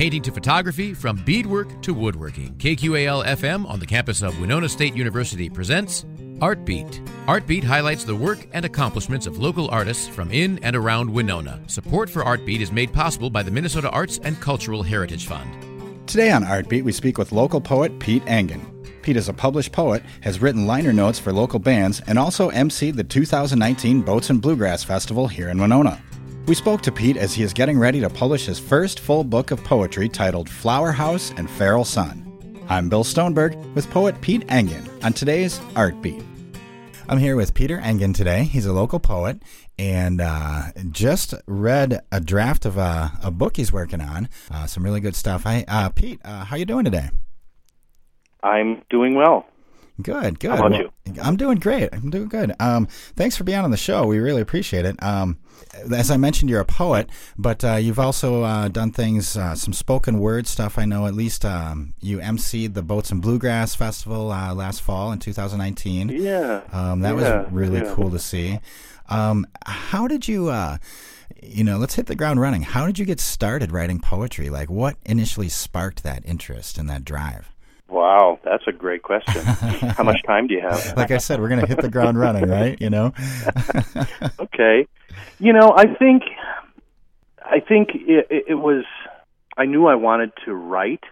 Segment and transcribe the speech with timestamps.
[0.00, 2.54] painting to photography, from beadwork to woodworking.
[2.54, 6.06] KQAL FM on the campus of Winona State University presents
[6.40, 7.02] Art Beat.
[7.28, 11.60] Art Beat highlights the work and accomplishments of local artists from in and around Winona.
[11.66, 16.08] Support for Art Beat is made possible by the Minnesota Arts and Cultural Heritage Fund.
[16.08, 18.64] Today on Art Beat, we speak with local poet Pete Engen.
[19.02, 22.96] Pete is a published poet, has written liner notes for local bands, and also emceed
[22.96, 26.02] the 2019 Boats and Bluegrass Festival here in Winona.
[26.46, 29.50] We spoke to Pete as he is getting ready to publish his first full book
[29.50, 32.26] of poetry titled Flower House and Feral Sun.
[32.68, 36.22] I'm Bill Stoneberg with poet Pete Engen on today's Art Beat.
[37.08, 38.44] I'm here with Peter Engen today.
[38.44, 39.42] He's a local poet
[39.78, 44.28] and uh, just read a draft of a, a book he's working on.
[44.50, 45.46] Uh, some really good stuff.
[45.46, 47.10] I, uh, Pete, uh, how you doing today?
[48.42, 49.46] I'm doing well.
[50.02, 50.50] Good, good.
[50.50, 51.22] How about Well, you?
[51.22, 51.88] I'm doing great.
[51.92, 52.54] I'm doing good.
[52.60, 52.86] Um,
[53.16, 54.06] thanks for being on the show.
[54.06, 55.00] We really appreciate it.
[55.02, 55.38] Um,
[55.92, 59.72] as I mentioned, you're a poet, but uh, you've also uh, done things, uh, some
[59.72, 60.78] spoken word stuff.
[60.78, 65.12] I know at least um, you emceed the Boats and Bluegrass Festival uh, last fall
[65.12, 66.08] in 2019.
[66.08, 66.62] Yeah.
[66.72, 67.92] Um, that Yeah, was really yeah.
[67.94, 68.58] cool to see.
[69.08, 70.78] Um, how did you, uh,
[71.42, 72.62] you know, let's hit the ground running.
[72.62, 74.50] How did you get started writing poetry?
[74.50, 77.50] Like, what initially sparked that interest and that drive?
[77.90, 79.42] Wow, that's a great question.
[79.44, 80.96] How much time do you have?
[80.96, 82.80] Like I said, we're going to hit the ground running, right?
[82.80, 83.12] You know?
[84.38, 84.86] Okay.
[85.38, 86.22] You know, I think
[87.42, 88.84] I think it, it, was
[89.56, 91.04] I knew I wanted to write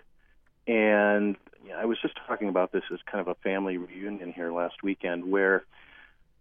[0.67, 4.33] and you know, I was just talking about this as kind of a family reunion
[4.33, 5.65] here last weekend where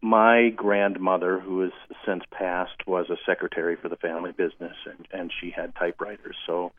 [0.02, 1.72] my grandmother who has
[2.06, 6.74] since passed was a secretary for the family business and and she had typewriters so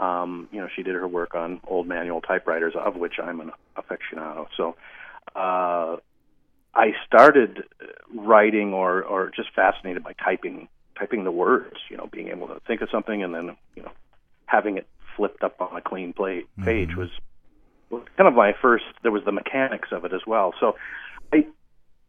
[0.00, 3.52] um you know she did her work on old manual typewriters of which I'm an
[3.76, 4.76] aficionado so
[5.34, 5.96] uh
[6.74, 7.64] I started
[8.14, 10.68] writing or or just fascinated by typing
[10.98, 13.90] typing the words, you know, being able to think of something and then, you know,
[14.46, 17.10] having it flipped up on a clean plate page was,
[17.90, 20.54] was kind of my first there was the mechanics of it as well.
[20.60, 20.76] So
[21.32, 21.46] I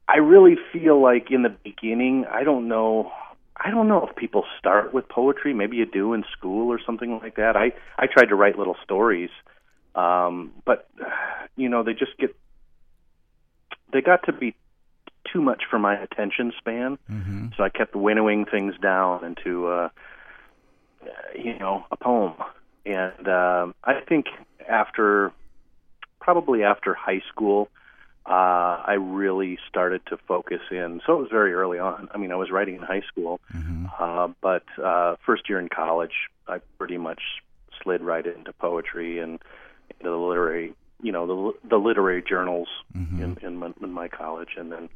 [0.07, 3.11] I really feel like in the beginning, I don't know
[3.59, 7.19] I don't know if people start with poetry, maybe you do in school or something
[7.19, 7.57] like that.
[7.57, 9.31] I I tried to write little stories
[9.95, 10.87] um but
[11.55, 12.35] you know, they just get
[13.91, 14.55] they got to be
[15.31, 16.97] too much for my attention span.
[17.09, 17.47] Mm-hmm.
[17.57, 19.89] So I kept winnowing things down into, uh,
[21.03, 22.33] uh, you know, a poem.
[22.85, 24.27] And um, I think
[24.67, 25.31] after,
[26.19, 27.69] probably after high school,
[28.29, 31.01] uh, I really started to focus in.
[31.05, 32.09] So it was very early on.
[32.13, 33.85] I mean, I was writing in high school, Mm-hmm.
[33.99, 36.13] uh, but uh, first year in college,
[36.47, 37.21] I pretty much
[37.81, 39.39] slid right into poetry and
[39.99, 43.23] into the literary, you know, the the literary journals Mm-hmm.
[43.23, 44.89] in in my, in my college, and then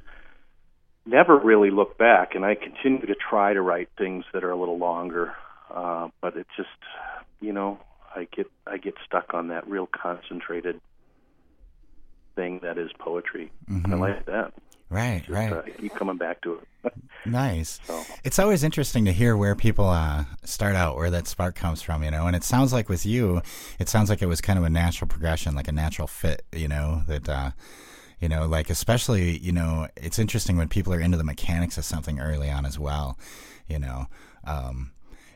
[1.05, 2.35] never really looked back.
[2.35, 5.33] And I continue to try to write things that are a little longer,
[5.73, 6.69] uh, but it just,
[7.41, 7.79] you know,
[8.15, 10.79] I get I get stuck on that real concentrated
[12.35, 13.51] thing that is poetry.
[13.85, 14.53] I like that.
[14.89, 15.51] Right, Just, right.
[15.51, 16.93] uh, I keep coming back to it.
[17.25, 17.79] Nice.
[17.85, 18.03] So.
[18.25, 22.03] It's always interesting to hear where people uh, start out, where that spark comes from,
[22.03, 22.27] you know.
[22.27, 23.41] And it sounds like with you,
[23.79, 26.67] it sounds like it was kind of a natural progression, like a natural fit, you
[26.67, 27.03] know.
[27.07, 27.51] That, uh,
[28.19, 31.85] you know, like especially, you know, it's interesting when people are into the mechanics of
[31.85, 33.17] something early on as well,
[33.69, 34.07] you know.
[34.43, 34.91] Um,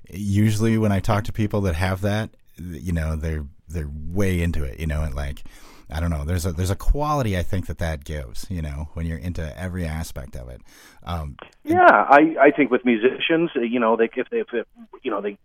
[0.10, 4.66] usually, when I talk to people that have that, you know, they're they're way into
[4.66, 5.44] it, you know, and like.
[5.90, 6.26] I don't know.
[6.26, 8.46] There's a there's a quality I think that that gives.
[8.50, 10.62] You know, when you're into every aspect of it.
[11.04, 14.68] Um, Yeah, I I think with musicians, uh, you know, they if they if it,
[15.04, 15.38] you know they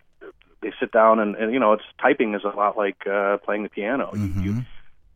[0.60, 3.62] they sit down and, and you know it's typing is a lot like uh, playing
[3.62, 4.10] the piano.
[4.14, 4.64] You, you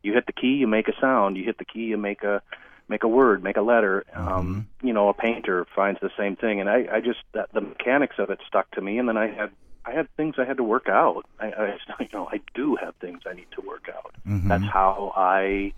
[0.03, 1.37] you hit the key, you make a sound.
[1.37, 2.43] You hit the key, you make a
[2.89, 4.05] make a word, make a letter.
[4.15, 7.61] Um, you know, a painter finds the same thing, and I I just that, the
[7.61, 9.51] mechanics of it stuck to me, and then I had.
[9.87, 11.25] I had things I had to work out.
[11.39, 14.15] I, I, you know, I do have things I need to work out.
[14.25, 15.73] That's how I,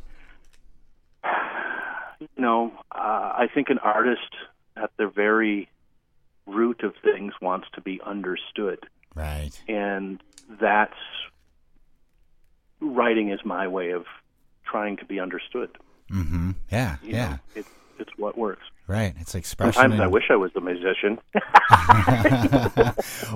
[2.20, 4.34] you know, uh, I think an artist
[4.76, 5.69] at the very
[6.46, 9.50] root of things wants to be understood, right.
[9.69, 10.22] and
[10.61, 10.94] that's
[12.81, 14.06] writing is my way of
[14.64, 15.70] trying to be understood.
[16.11, 16.52] Mm-hmm.
[16.70, 16.96] Yeah.
[17.02, 17.28] You yeah.
[17.28, 17.66] know, it,
[18.00, 18.62] it's what works.
[18.87, 19.15] Right.
[19.21, 19.75] It's expression.
[19.75, 21.19] Sometimes I wish I was a musician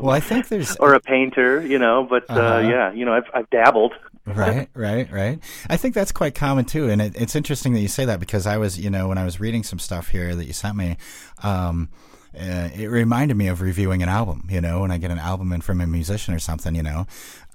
[0.01, 2.69] well, I think there's or a painter, you know, but uh, Uh-huh.
[2.69, 3.93] yeah, you know, I've I've dabbled.
[4.27, 5.41] right, right, right.
[5.69, 8.47] I think that's quite common too, and it, it's interesting that you say that because
[8.47, 10.97] I was, you know, when I was reading some stuff here that you sent me,
[11.43, 11.89] um,
[12.39, 14.47] uh, it reminded me of reviewing an album.
[14.49, 17.07] You know, when I get an album in from a musician or something, you know.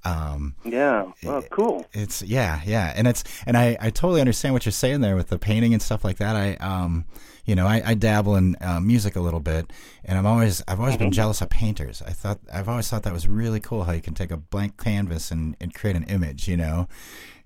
[0.04, 1.10] Um, yeah.
[1.26, 1.86] Oh, cool.
[1.92, 5.28] It's yeah, yeah, and it's and I I totally understand what you're saying there with
[5.28, 6.36] the painting and stuff like that.
[6.36, 7.04] I um
[7.48, 9.72] you know, I, I dabble in uh, music a little bit,
[10.04, 11.14] and I'm always I've always been mm-hmm.
[11.14, 12.02] jealous of painters.
[12.06, 14.76] I thought I've always thought that was really cool how you can take a blank
[14.76, 16.46] canvas and, and create an image.
[16.46, 16.88] You know,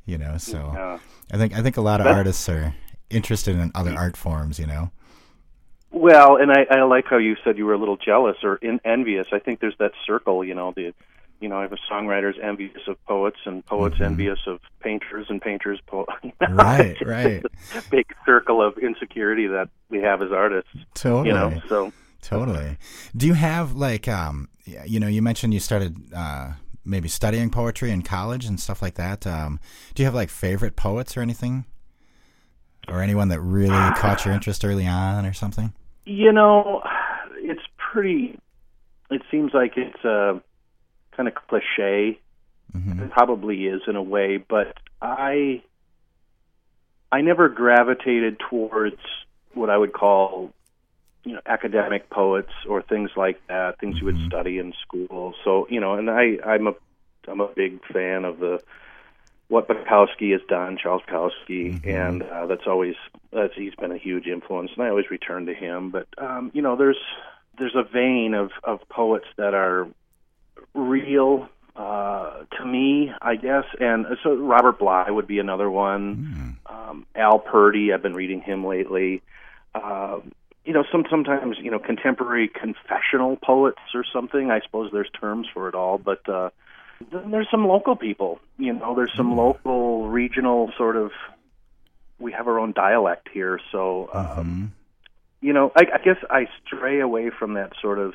[0.05, 0.39] you know.
[0.39, 0.99] So yeah.
[1.33, 2.75] I think I think a lot of artists are
[3.11, 4.59] interested in other art forms.
[4.59, 4.91] You know.
[5.93, 8.81] Well, and I, I like how you said you were a little jealous or in,
[8.85, 9.29] envious.
[9.31, 10.95] I think there's that circle, you know, the
[11.43, 14.05] you know, I have a songwriters envious of poets and poets mm-hmm.
[14.05, 16.07] envious of painters and painters po-
[16.51, 17.43] right, right.
[17.91, 20.71] big circle of insecurity that we have as artists.
[20.95, 21.29] Totally.
[21.29, 21.93] You know, so
[22.23, 22.79] totally.
[23.17, 26.53] Do you have like um you know, you mentioned you started uh
[26.85, 29.27] maybe studying poetry in college and stuff like that.
[29.27, 29.59] Um
[29.95, 31.65] do you have like favorite poets or anything?
[32.87, 35.73] Or anyone that really caught your interest early on or something?
[36.07, 36.85] You know,
[37.39, 38.39] it's pretty
[39.11, 40.39] it seems like it's uh
[41.17, 42.19] kind of cliche.
[42.75, 43.03] Mm-hmm.
[43.03, 45.63] It probably is in a way, but I
[47.11, 49.01] I never gravitated towards
[49.55, 50.53] what I would call
[51.25, 54.01] you know academic poets or things like that, things mm-hmm.
[54.01, 54.29] you would mm-hmm.
[54.29, 55.35] study in school.
[55.45, 56.75] So you know, and I I'm a
[57.29, 58.63] I'm a big fan of the
[59.49, 61.89] what Bukowski has done, Charles Bukowski, mm-hmm.
[61.89, 62.95] and uh, that's always
[63.33, 65.91] that's he's been a huge influence, and I always return to him.
[65.91, 66.99] But um, you know, there's
[67.59, 69.89] there's a vein of of poets that are
[70.75, 73.65] real uh, to me, I guess.
[73.81, 76.59] And so Robert Bly would be another one.
[76.67, 76.73] Mm.
[76.73, 79.23] Um, Al Purdy, I've been reading him lately.
[79.75, 80.21] Uh,
[80.65, 84.51] you know, some sometimes you know contemporary confessional poets or something.
[84.51, 86.51] I suppose there's terms for it all, but uh,
[87.11, 88.39] then there's some local people.
[88.59, 89.37] You know, there's some mm.
[89.37, 91.11] local, regional sort of.
[92.19, 94.65] We have our own dialect here, so um, mm-hmm.
[95.41, 98.15] you know, I, I guess I stray away from that sort of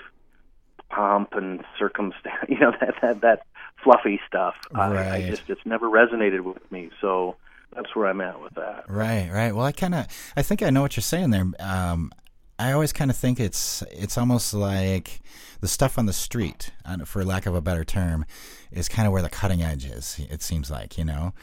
[0.89, 3.45] pomp and circumstance, you know, that that that
[3.84, 4.56] fluffy stuff.
[4.72, 4.98] Right.
[4.98, 6.89] I, I just it's never resonated with me.
[7.01, 7.36] So
[7.75, 8.86] that's where I'm at with that.
[8.89, 9.54] Right, right.
[9.54, 11.45] Well, I kind of I think I know what you're saying there.
[11.60, 12.12] Um,
[12.60, 15.19] I always kind of think it's it's almost like
[15.62, 16.72] the stuff on the street,
[17.06, 18.25] for lack of a better term,
[18.72, 20.19] is kind of where the cutting edge is.
[20.30, 21.34] It seems like you know.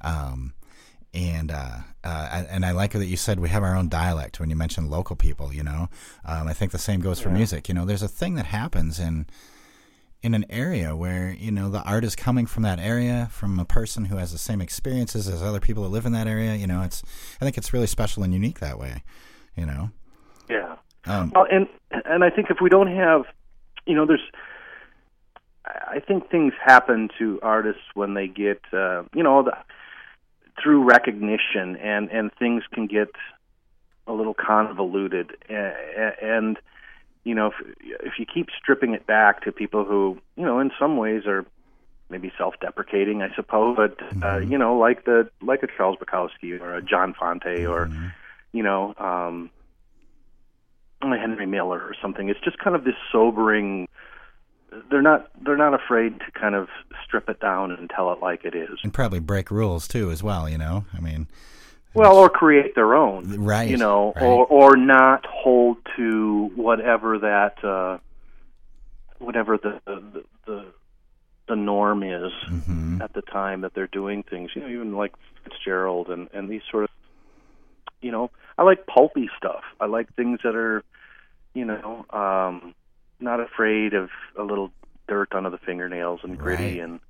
[0.00, 0.52] Um,
[1.18, 4.50] and uh, uh, and I like that you said we have our own dialect when
[4.50, 5.52] you mentioned local people.
[5.52, 5.88] You know,
[6.24, 7.36] um, I think the same goes for yeah.
[7.36, 7.68] music.
[7.68, 9.26] You know, there's a thing that happens in
[10.22, 13.64] in an area where you know the art is coming from that area from a
[13.64, 16.54] person who has the same experiences as other people that live in that area.
[16.54, 17.02] You know, it's
[17.40, 19.02] I think it's really special and unique that way.
[19.56, 19.90] You know.
[20.48, 20.76] Yeah.
[21.04, 21.66] Um, well, and
[22.04, 23.24] and I think if we don't have,
[23.86, 24.24] you know, there's.
[25.66, 29.52] I think things happen to artists when they get, uh, you know, the,
[30.62, 33.08] through recognition, and and things can get
[34.06, 36.58] a little convoluted, and, and
[37.24, 40.70] you know, if if you keep stripping it back to people who, you know, in
[40.78, 41.44] some ways are
[42.10, 44.50] maybe self-deprecating, I suppose, but uh, mm-hmm.
[44.50, 48.08] you know, like the like a Charles Bukowski or a John Fante or mm-hmm.
[48.52, 49.50] you know, um,
[51.02, 52.28] a Henry Miller or something.
[52.28, 53.88] It's just kind of this sobering
[54.90, 56.68] they're not they're not afraid to kind of
[57.04, 60.22] strip it down and tell it like it is, and probably break rules too as
[60.22, 60.48] well.
[60.48, 61.26] You know, I mean,
[61.94, 63.68] well, or create their own, right?
[63.68, 64.24] You know, right.
[64.24, 67.98] or or not hold to whatever that uh,
[69.18, 70.66] whatever the the the,
[71.48, 73.00] the norm is mm-hmm.
[73.02, 74.50] at the time that they're doing things.
[74.54, 75.14] You know, even like
[75.44, 76.90] Fitzgerald and and these sort of,
[78.02, 79.62] you know, I like pulpy stuff.
[79.80, 80.84] I like things that are,
[81.54, 82.04] you know.
[82.10, 82.74] um
[83.20, 84.70] not afraid of a little
[85.08, 86.88] dirt under the fingernails and gritty right.
[86.88, 87.00] and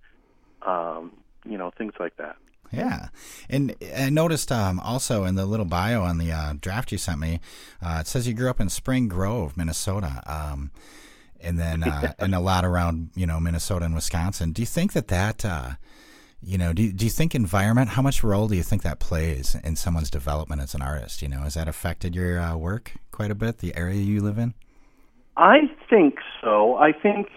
[0.62, 1.12] um,
[1.44, 2.36] you know things like that.
[2.70, 3.08] Yeah,
[3.48, 7.18] and I noticed um, also in the little bio on the uh, draft you sent
[7.18, 7.40] me,
[7.82, 10.70] uh, it says you grew up in Spring Grove, Minnesota, um,
[11.40, 14.52] and then uh, and a lot around you know Minnesota and Wisconsin.
[14.52, 15.70] Do you think that that uh,
[16.42, 17.90] you know do do you think environment?
[17.90, 21.22] How much role do you think that plays in someone's development as an artist?
[21.22, 23.58] You know, has that affected your uh, work quite a bit?
[23.58, 24.54] The area you live in?
[25.38, 26.74] I think so.
[26.74, 27.28] I think,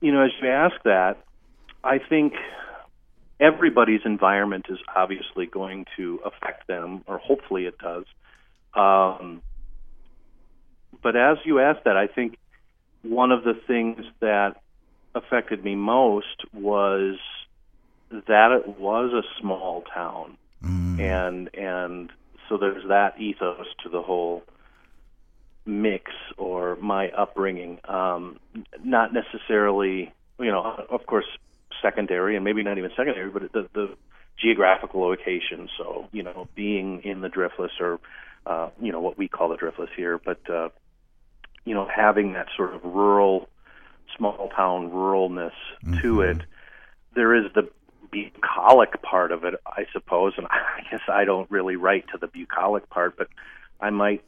[0.00, 1.18] you know, as you ask that,
[1.84, 2.32] I think
[3.38, 8.06] everybody's environment is obviously going to affect them, or hopefully it does.
[8.74, 9.42] Um,
[11.02, 12.38] but as you ask that, I think
[13.02, 14.56] one of the things that
[15.14, 17.18] affected me most was
[18.10, 20.98] that it was a small town, mm.
[20.98, 22.10] and and
[22.48, 24.42] so there's that ethos to the whole
[25.66, 27.80] mix or my upbringing.
[27.84, 28.38] Um,
[28.82, 31.26] not necessarily, you know, of course,
[31.82, 33.96] secondary and maybe not even secondary, but the, the
[34.40, 35.68] geographical location.
[35.76, 38.00] So, you know, being in the Driftless or,
[38.46, 40.68] uh, you know, what we call the Driftless here, but, uh,
[41.64, 43.48] you know, having that sort of rural,
[44.16, 45.52] small town ruralness
[46.00, 46.38] to it.
[47.14, 47.68] There is the
[48.10, 52.28] bucolic part of it, I suppose, and I guess I don't really write to the
[52.28, 53.28] bucolic part, but
[53.80, 54.22] I might,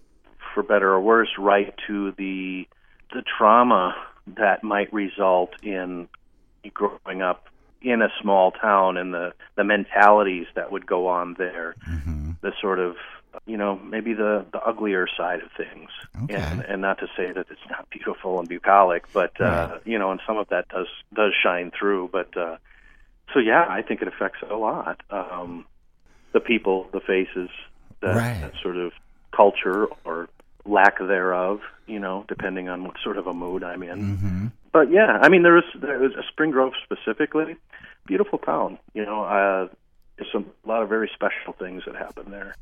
[0.55, 2.67] for better or worse, write to the
[3.13, 3.95] the trauma
[4.37, 6.09] that might result in
[6.75, 7.47] growing up
[7.81, 11.75] in a small town and the the mentalities that would go on there,
[12.43, 12.97] the sort of
[13.47, 15.91] you know maybe the the uglier side of things,
[16.25, 16.35] Okay.
[16.35, 19.81] and and not to say that it's not beautiful and bucolic, but uh, Right.
[19.87, 22.37] you know, and some of that does does shine through, but.
[22.37, 22.57] uh
[23.35, 25.03] so yeah, I think it affects it a lot.
[25.11, 25.67] Um,
[26.33, 27.51] the people, the faces,
[28.01, 28.41] that, Right.
[28.41, 28.93] that sort of
[29.37, 30.31] culture or
[30.69, 34.17] lack thereof, you know, depending on what sort of a mood I'm in.
[34.17, 34.47] Mm-hmm.
[34.73, 37.57] But yeah, I mean, there is there is a Spring Grove specifically,
[38.07, 38.79] beautiful town.
[38.95, 39.69] You know, uh,
[40.17, 42.55] there's some a lot of very special things that happen there.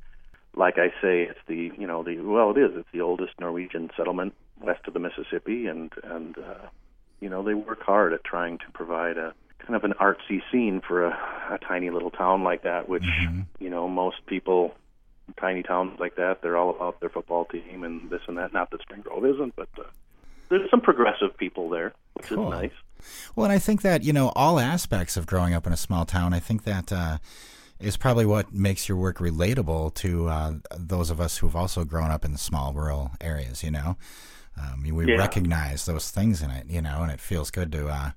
[0.55, 2.71] Like I say, it's the you know the well, it is.
[2.77, 6.69] It's the oldest Norwegian settlement west of the Mississippi, and and uh,
[7.21, 10.81] you know they work hard at trying to provide a kind of an artsy scene
[10.81, 11.11] for a,
[11.51, 13.05] a tiny little town like that, which
[13.59, 14.75] you know most people
[15.39, 18.53] tiny towns like that they're all about their football team and this and that.
[18.53, 19.83] Not that Spring Grove isn't, but uh,
[20.49, 22.53] there's some progressive people there, which Cool.
[22.53, 22.73] is nice.
[23.35, 26.05] Well, and I think that you know all aspects of growing up in a small
[26.05, 26.33] town.
[26.33, 27.19] I think that uh,
[27.79, 32.11] is probably what makes your work relatable to uh, those of us who've also grown
[32.11, 33.63] up in small rural areas.
[33.63, 33.97] You know,
[34.61, 35.19] um, we Yeah.
[35.19, 36.67] recognize those things in it.
[36.69, 38.11] You know, and it feels good to uh,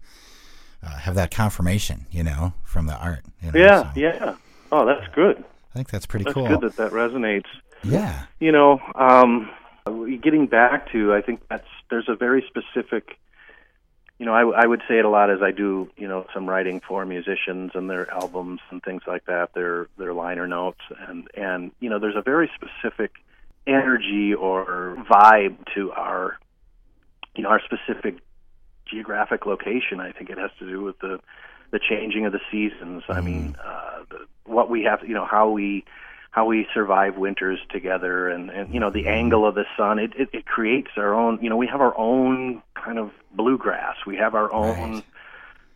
[0.82, 2.06] uh, have that confirmation.
[2.12, 3.26] You know, from the art.
[3.44, 4.36] You know, Yeah, so yeah.
[4.72, 5.44] Oh, that's good.
[5.80, 6.46] I think that's pretty That's cool.
[6.50, 7.46] good that that resonates.
[7.84, 8.26] yeah.
[8.42, 9.50] You know, um,
[10.22, 13.18] getting back to, I think that's there's a very specific.
[14.18, 15.90] You know, I, I would say it a lot as I do.
[15.96, 19.54] You know, some writing for musicians and their albums and things like that.
[19.54, 23.12] Their their liner notes and and you know, there's a very specific
[23.66, 26.38] energy or vibe to our,
[27.38, 28.18] you know, our specific
[28.86, 30.02] geographic location.
[30.02, 31.22] I think it has to do with the
[31.72, 33.04] the changing of the seasons.
[33.10, 35.86] I mean, uh, the, what we have, you know, how we
[36.32, 40.00] how we survive winters together, and and you know, the angle of the sun.
[40.00, 41.40] It it, it creates our own.
[41.42, 43.96] You know, we have our own kind of bluegrass.
[44.06, 44.96] We have our own.
[44.96, 45.04] Right.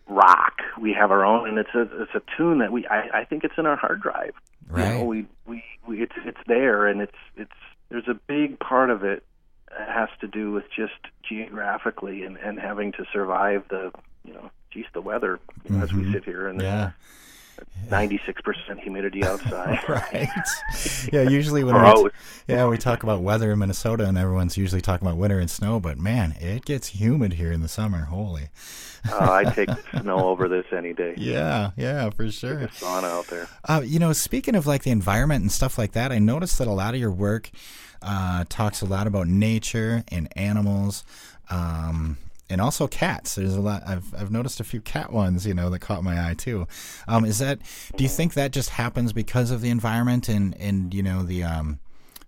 [0.05, 0.57] Rock.
[0.79, 2.85] We have our own, and it's a it's a tune that we.
[2.87, 4.33] I, I think it's in our hard drive.
[4.69, 4.89] You Right.
[4.89, 7.51] know, we, we we it's it's there, and it's it's
[7.87, 9.23] there's a big part of it
[9.69, 13.91] that has to do with just geographically and and having to survive the
[14.25, 15.39] you know geez the weather
[15.69, 16.65] you know, as we sit here and Mm-hmm.
[16.67, 16.91] Yeah.
[17.91, 19.79] ninety six percent humidity outside.
[19.87, 20.27] Right.
[21.13, 21.21] Yeah.
[21.29, 22.09] Usually when we,
[22.47, 25.79] yeah we talk about weather in Minnesota and everyone's usually talking about winter and snow,
[25.79, 28.05] but man, it gets humid here in the summer.
[28.05, 28.49] Holy.
[29.11, 29.69] uh, I take
[30.01, 31.13] snow over this any day.
[31.17, 31.71] Yeah.
[31.77, 32.09] Yeah.
[32.09, 32.59] For sure.
[32.61, 33.47] It's sauna out there.
[33.65, 36.67] Uh, you know, speaking of like the environment and stuff like that, I noticed that
[36.67, 37.51] a lot of your work
[38.01, 41.03] uh, talks a lot about nature and animals,
[41.49, 42.17] um,
[42.53, 43.35] and also cats.
[43.35, 43.83] There's a lot.
[43.85, 46.67] I've I've noticed a few cat ones, you know, that caught my eye too.
[47.07, 47.59] Um, is that?
[47.97, 51.43] Do you think that just happens because of the environment and and you know the
[51.43, 51.79] um,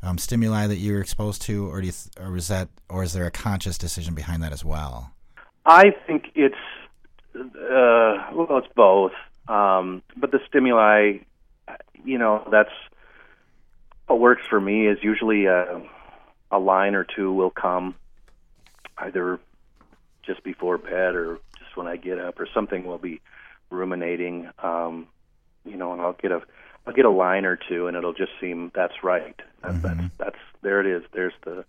[0.04, 3.14] um, stimuli that you're exposed to, or do you th- or is that or is
[3.14, 5.14] there a conscious decision behind that as well?
[5.66, 6.56] I think it's
[7.36, 9.14] uh, well, it's both.
[9.48, 11.20] Um, but the stimuli,
[12.04, 12.74] you know, that's
[14.08, 14.88] what works for me.
[14.88, 15.84] Is usually a,
[16.52, 17.94] a line or two will come
[18.98, 19.40] either
[20.26, 23.22] just before bed or just when I get up, or something will be
[23.70, 24.50] ruminating.
[24.62, 25.08] Um,
[25.66, 26.42] you know, and I'll get a
[26.86, 29.40] I'll get a line or two, and it'll just seem that's right.
[29.64, 31.04] That, That's that's there it is.
[31.14, 31.66] There's the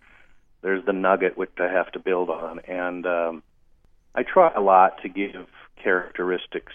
[0.62, 3.42] there's the nugget which I have to build on, and um,
[4.14, 5.46] I try a lot to give
[5.82, 6.72] characteristics,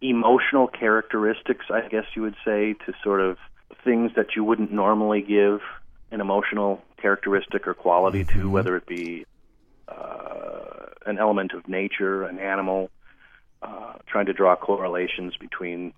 [0.00, 3.36] emotional characteristics, I guess you would say, to sort of
[3.84, 5.60] things that you wouldn't normally give
[6.10, 9.26] an emotional characteristic or quality to, whether it be
[11.08, 12.90] an element of nature, an animal,
[13.62, 15.92] uh, trying to draw correlations between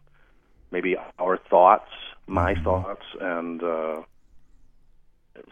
[0.70, 1.90] maybe our thoughts,
[2.26, 4.02] my thoughts, and uh,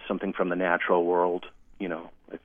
[0.06, 1.44] something from the natural world.
[1.78, 2.40] You know, if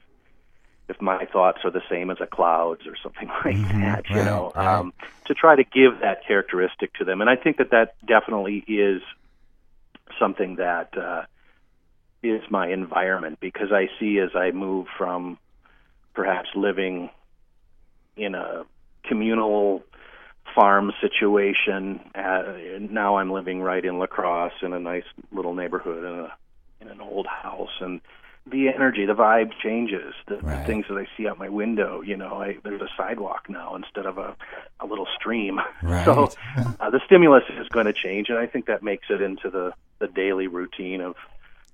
[0.89, 4.25] if my thoughts are the same as a cloud's or something like that, you right,
[4.25, 4.79] know, right.
[4.79, 4.93] um,
[5.25, 7.21] to try to give that characteristic to them.
[7.21, 9.01] And I think that that definitely is
[10.19, 11.23] something that uh,
[12.21, 15.37] is my environment because I see as I move from
[16.13, 17.09] perhaps living
[18.15, 18.63] in a
[19.05, 19.83] communal
[20.55, 21.99] farm situation.
[22.13, 26.33] Uh, now I'm living right in La Crosse in a nice little neighborhood in a
[26.81, 28.01] in an old house, and
[28.45, 30.13] the energy, the vibe changes.
[30.27, 30.59] The, Right.
[30.59, 33.75] the things that I see out my window, you know, I, there's a sidewalk now
[33.75, 34.35] instead of a
[34.81, 35.59] a little stream.
[35.81, 36.03] Right.
[36.05, 36.29] So
[36.79, 39.73] uh, the stimulus is going to change, and I think that makes it into the
[39.99, 41.15] the daily routine of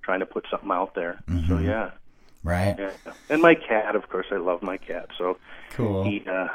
[0.02, 1.18] trying to put something out there.
[1.48, 1.90] So yeah.
[2.42, 2.74] Right.
[2.78, 2.90] Yeah.
[3.28, 5.08] And my cat, of course, I love my cat.
[5.18, 5.36] So
[5.72, 6.04] Cool.
[6.04, 6.48] he, uh,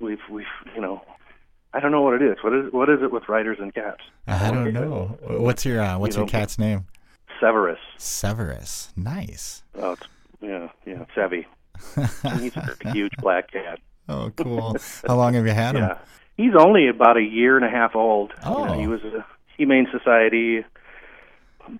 [0.00, 1.02] we've we've you know,
[1.72, 2.36] I don't know what it is.
[2.42, 4.00] What is what is it with writers and cats?
[4.26, 5.18] I don't know.
[5.28, 6.86] What's your uh, what's You your know- cat's name?
[7.40, 7.80] Severus.
[7.98, 8.92] Severus.
[8.96, 9.64] Nice.
[9.76, 10.02] Oh, it's,
[10.40, 11.44] yeah, yeah, Sevy.
[12.40, 13.80] He's a huge black cat.
[14.08, 14.76] Oh, cool.
[15.06, 15.82] How long have you had him?
[15.82, 15.98] Yeah,
[16.36, 18.32] he's only about a year and a half old.
[18.44, 18.78] You know, Oh.
[18.78, 19.24] he was a
[19.56, 20.64] Humane Society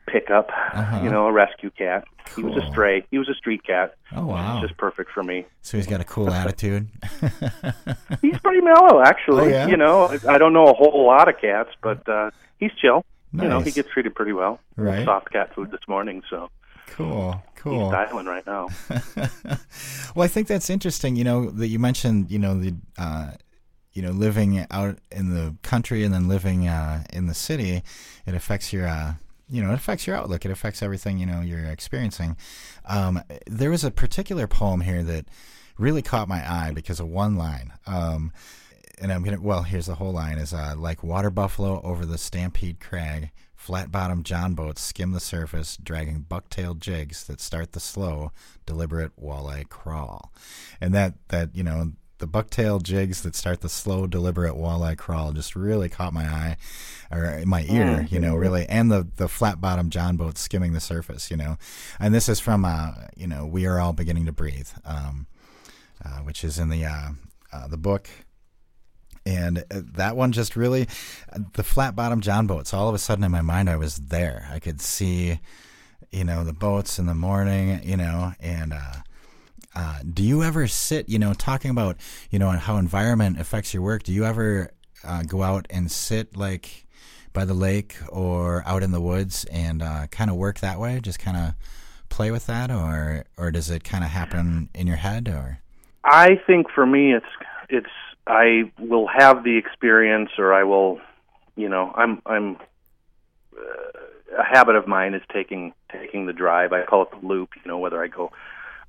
[0.06, 0.50] pickup.
[0.72, 1.00] Uh-huh.
[1.04, 2.04] You know, a rescue cat.
[2.34, 3.04] He was a stray.
[3.10, 3.94] He was a street cat.
[4.16, 4.60] Oh, wow.
[4.62, 5.44] Just perfect for me.
[5.62, 6.88] So he's got a cool attitude.
[8.22, 9.44] He's pretty mellow, actually.
[9.44, 9.66] Oh, yeah?
[9.66, 13.04] You know, I- I don't know a whole lot of cats, but uh he's chill.
[13.32, 14.60] You know, he gets treated pretty well.
[14.76, 15.04] Right.
[15.04, 16.50] Soft cat food this morning, so
[16.86, 17.32] cool.
[17.32, 17.90] he's Cool.
[17.90, 18.68] styling right now.
[20.14, 21.16] well, I think that's interesting.
[21.16, 22.30] You know that you mentioned.
[22.30, 22.74] You know the.
[22.96, 23.30] Uh,
[23.92, 27.80] you know, living out in the country and then living uh, in the city,
[28.26, 29.14] it affects your, uh,
[29.48, 30.44] you know, it affects your outlook.
[30.44, 32.36] It affects everything you know you're experiencing.
[32.86, 35.26] Um, there was a particular poem here that
[35.78, 37.72] really caught my eye because of one line.
[37.86, 38.32] Um,
[38.98, 39.40] and I'm gonna.
[39.40, 43.30] Well, here's the whole line: is uh, like water buffalo over the Stampede Crag.
[43.54, 48.30] Flat bottom John boats skim the surface, dragging bucktail jigs that start the slow,
[48.66, 50.34] deliberate walleye crawl.
[50.82, 55.32] And that, that you know, the bucktail jigs that start the slow, deliberate walleye crawl
[55.32, 56.56] just really caught my eye,
[57.10, 58.66] or my ear, you know, really.
[58.66, 61.56] And the, the flat bottom John boat skimming the surface, you know.
[61.98, 65.26] And this is from, uh, you know, We Are All Beginning to Breathe, um,
[66.04, 67.10] uh, which is in the, uh,
[67.52, 68.08] uh, the book
[69.26, 70.86] and uh, that one just really
[71.54, 74.48] the flat bottom john boats all of a sudden in my mind i was there
[74.52, 75.40] i could see
[76.10, 78.96] you know the boats in the morning you know and uh
[79.74, 81.96] uh, do you ever sit, you know, talking about,
[82.30, 84.02] you know, how environment affects your work?
[84.02, 84.70] Do you ever
[85.02, 86.86] uh, go out and sit like
[87.32, 91.00] by the lake or out in the woods and uh, kind of work that way?
[91.00, 91.54] Just kind of
[92.08, 95.28] play with that, or or does it kind of happen in your head?
[95.28, 95.58] Or
[96.04, 97.26] I think for me, it's
[97.68, 97.90] it's
[98.26, 101.00] I will have the experience, or I will,
[101.56, 102.56] you know, I'm I'm
[103.56, 106.72] uh, a habit of mine is taking taking the drive.
[106.72, 107.50] I call it the loop.
[107.56, 108.30] You know, whether I go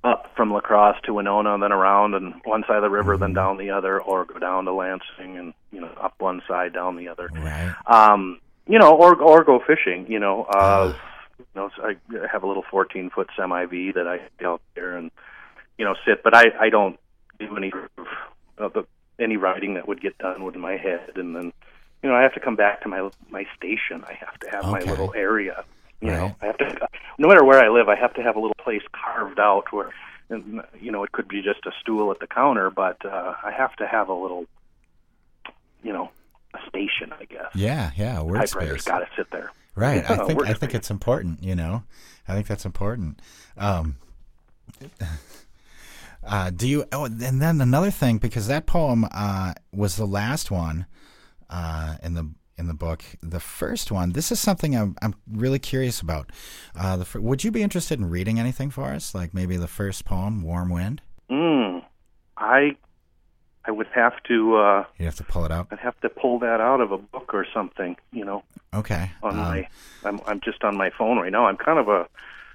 [0.06, 3.18] up from La Crosse to Winona, and then around and one side of the river,
[3.18, 6.74] then down the other, or go down to Lansing and you know up one side,
[6.74, 7.30] down the other.
[7.34, 7.74] right?
[7.88, 10.06] Um, you know, or or go fishing.
[10.10, 10.94] You know, uh,
[11.40, 11.96] you know, so I
[12.32, 15.12] have a little 14 foot semi V that I go out there and
[15.78, 17.00] you know sit, but I I don't
[17.40, 17.72] do any
[18.58, 18.84] of the
[19.20, 21.54] any writing that would get done with my head, and then
[22.04, 24.04] you know I have to come back to my my station.
[24.08, 25.64] I have to have my little area.
[26.06, 26.88] You know, I have to.
[27.18, 29.90] No matter where I live, I have to have a little place carved out where,
[30.30, 33.52] and, you know, it could be just a stool at the counter, but uh, I
[33.52, 34.46] have to have a little,
[35.82, 36.12] you know,
[36.54, 37.14] a station.
[37.18, 37.52] I guess.
[37.56, 38.92] Yeah, yeah, word Typewriter's space.
[38.92, 39.52] got to sit there.
[39.76, 40.04] Right.
[40.10, 41.44] I think I think it's important.
[41.44, 41.84] You know,
[42.28, 43.22] I think that's important.
[43.58, 43.98] Um,
[46.24, 46.86] uh, do you?
[46.92, 50.86] Oh, and then another thing because that poem uh, was the last one
[51.50, 53.04] uh, in the in the book.
[53.22, 54.12] The first one.
[54.14, 56.32] This is something I'm I'm really curious about.
[56.78, 59.14] Uh, the would you be interested in reading anything for us?
[59.16, 61.84] Like maybe the first poem, "Warm Wind." Mm,
[62.38, 62.78] I,
[63.66, 64.56] I would have to.
[64.58, 65.68] Uh, You have to pull it up.
[65.72, 67.98] I'd have to pull that out of a book or something.
[68.12, 69.12] You know, Okay.
[69.24, 69.68] on Um, my.
[70.04, 71.48] I'm I'm just on my phone right now.
[71.48, 72.08] I'm kind of a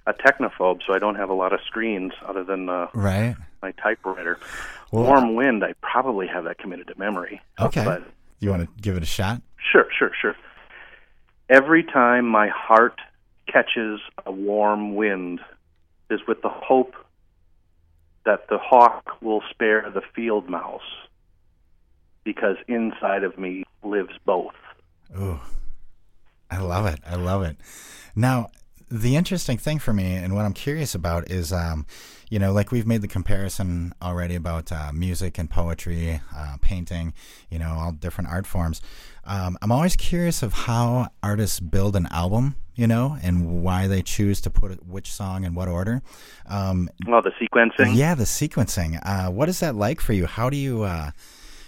[0.07, 3.37] a technophobe, so I don't have a lot of screens other than uh, right.
[3.61, 4.39] my typewriter.
[4.91, 7.43] Well, Warm wind, I probably have that committed to memory.
[7.61, 7.85] Okay.
[7.85, 8.05] But
[8.39, 9.43] You want to give it a shot?
[9.73, 10.37] Sure, sure, sure.
[11.49, 13.01] Every time my heart
[13.47, 15.41] catches a warm wind
[16.11, 16.95] is with the hope
[18.25, 20.81] that the hawk will spare the field mouse
[22.25, 24.55] because inside of me lives both.
[25.19, 25.41] Ooh,
[26.51, 27.01] I love it.
[27.07, 27.57] I love it.
[28.15, 28.51] Now,
[28.91, 31.87] the interesting thing for me and what I'm curious about is, um,
[32.31, 37.13] you know, like we've made the comparison already about uh, music and poetry, uh, painting,
[37.51, 38.81] you know, all different art forms.
[39.25, 44.01] Um, I'm always curious of how artists build an album, you know, and why they
[44.01, 46.03] choose to put which song in what order.
[46.47, 47.95] Um, Well, the sequencing.
[47.95, 48.99] yeah, the sequencing.
[49.05, 50.27] Uh, what is that like for you?
[50.27, 51.11] How do you uh,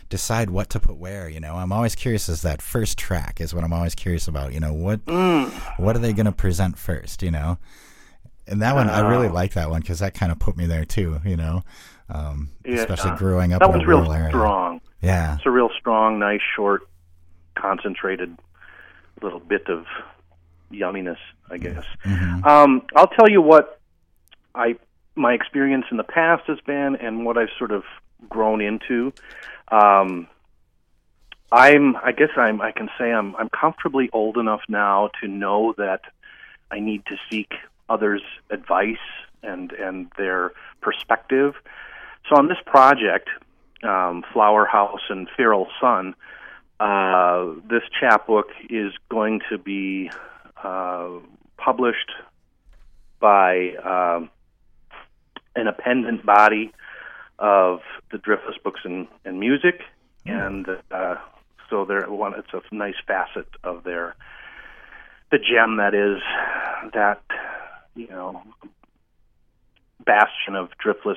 [0.09, 1.29] decide what to put where?
[1.29, 2.29] You know, I'm always curious.
[2.29, 4.53] Is that first track is what I'm always curious about.
[4.55, 5.01] You know, what
[5.77, 7.22] what are they going to present first?
[7.22, 7.59] You know,
[8.46, 10.85] and that one I really like that one because that kind of put me there
[10.85, 11.20] too.
[11.24, 11.62] You know,
[12.11, 12.74] um, Yeah.
[12.76, 14.28] especially growing up That one's real area.
[14.31, 14.81] strong.
[15.00, 16.83] Yeah, It's a real strong, nice, short,
[17.57, 18.38] concentrated
[19.20, 19.85] little bit of
[20.72, 21.18] yumminess,
[21.50, 21.85] I guess.
[22.05, 22.44] Mm-hmm.
[22.46, 23.81] Um, I'll tell you what
[24.55, 24.76] I
[25.14, 27.85] my experience in the past has been, and what I've sort of
[28.28, 29.12] grown into.
[29.70, 30.26] Um,
[31.50, 35.74] I'm, I guess I'm, I can say I'm, I'm comfortably old enough now to know
[35.76, 36.00] that
[36.70, 37.52] I need to seek
[37.88, 38.97] others' advice
[39.42, 41.55] and and their perspective.
[42.29, 43.29] So on this project,
[43.83, 46.14] um, Flower House and Feral Sun,
[46.79, 50.11] uh, this chapbook is going to be
[50.62, 51.09] uh,
[51.57, 52.11] published
[53.21, 54.31] by um,
[55.55, 56.73] an appendant body
[57.38, 59.81] of the Driftless Books and, and Music,
[60.27, 61.16] and uh,
[61.68, 62.35] so they're one.
[62.37, 64.14] It's a nice facet of their
[65.31, 66.21] the gem that is
[66.92, 67.23] that
[67.94, 68.42] you know
[70.05, 71.16] bastion of Driftless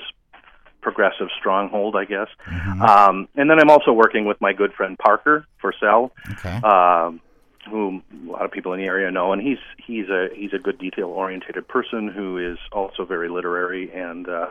[0.82, 2.28] progressive stronghold, I guess.
[2.46, 2.82] Mm-hmm.
[2.84, 6.62] Um, and then I'm also working with my good friend Parker Forsell, Okay.
[6.62, 7.20] um,
[7.68, 10.60] who a lot of people in the area know, and he's he's a he's a
[10.60, 14.50] good detail oriented person who is also very literary and uh,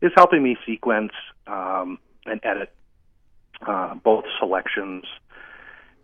[0.00, 1.12] is helping me sequence
[1.46, 2.72] um, and edit
[3.66, 5.04] uh, both selections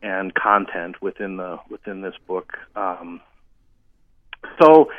[0.03, 2.53] and content within the within this book.
[2.77, 3.21] Um,
[4.61, 4.91] so,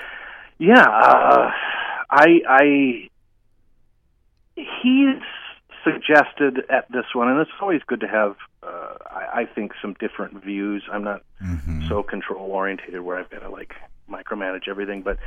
[0.60, 1.52] yeah, uh,
[2.10, 3.10] I I
[4.56, 5.22] he's
[5.84, 9.96] suggested at this one, and it's always good to have, uh, I, I think, some
[10.00, 10.84] different views.
[10.92, 11.88] I'm not Mhm.
[11.90, 13.74] so control orientated where I've got to like
[14.10, 15.18] micromanage everything, but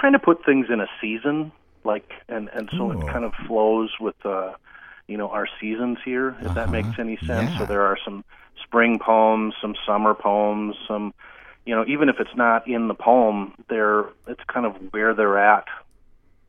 [0.00, 1.52] trying to put things in a season,
[1.84, 2.92] like, and and so Ooh.
[2.92, 4.52] it kind of flows with, uh,
[5.08, 6.70] you know, our seasons here, if that Uh-huh.
[6.70, 7.50] makes any sense.
[7.52, 7.58] Yeah.
[7.58, 8.24] So there are some
[8.64, 11.12] spring poems, some summer poems, some,
[11.68, 15.38] you know, even if it's not in the poem, they're it's kind of where they're
[15.38, 15.66] at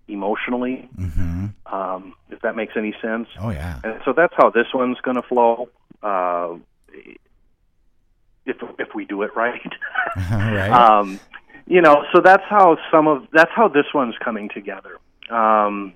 [0.07, 1.51] emotionally, Mhm.
[1.65, 3.27] um, if that makes any sense.
[3.39, 3.79] Oh yeah.
[3.83, 5.67] And so that's how this one's going to flow.
[6.01, 6.55] Uh,
[8.45, 9.61] if if we do it right,
[10.31, 10.71] right.
[10.71, 11.19] um,
[11.67, 12.05] you know.
[12.13, 14.97] So that's how some of that's how this one's coming together.
[15.29, 15.93] Um,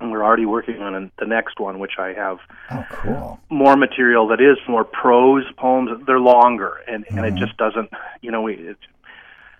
[0.00, 2.38] and we're already working on the next one, which I have
[2.70, 3.40] oh, cool.
[3.50, 5.90] more material that is more prose poems.
[6.06, 7.38] They're longer, and and it Mhm.
[7.38, 7.90] just doesn't.
[8.20, 8.54] You know, we.
[8.54, 8.76] It,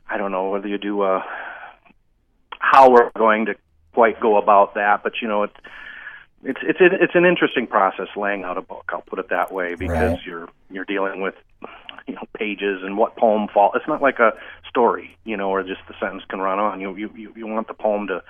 [0.08, 1.24] I don't know whether you do a
[2.58, 3.54] how we're going to
[3.92, 5.50] quite go about that, but you know, it,
[6.44, 8.84] it's it's it's an interesting process laying out a book.
[8.90, 10.26] I'll put it that way because Right.
[10.26, 11.34] you're you're dealing with
[12.06, 13.72] you know pages and what poem fall.
[13.74, 14.32] It's not like a
[14.68, 16.80] story, you know, or just the sentence can run on.
[16.80, 18.22] You you you, you want the poem to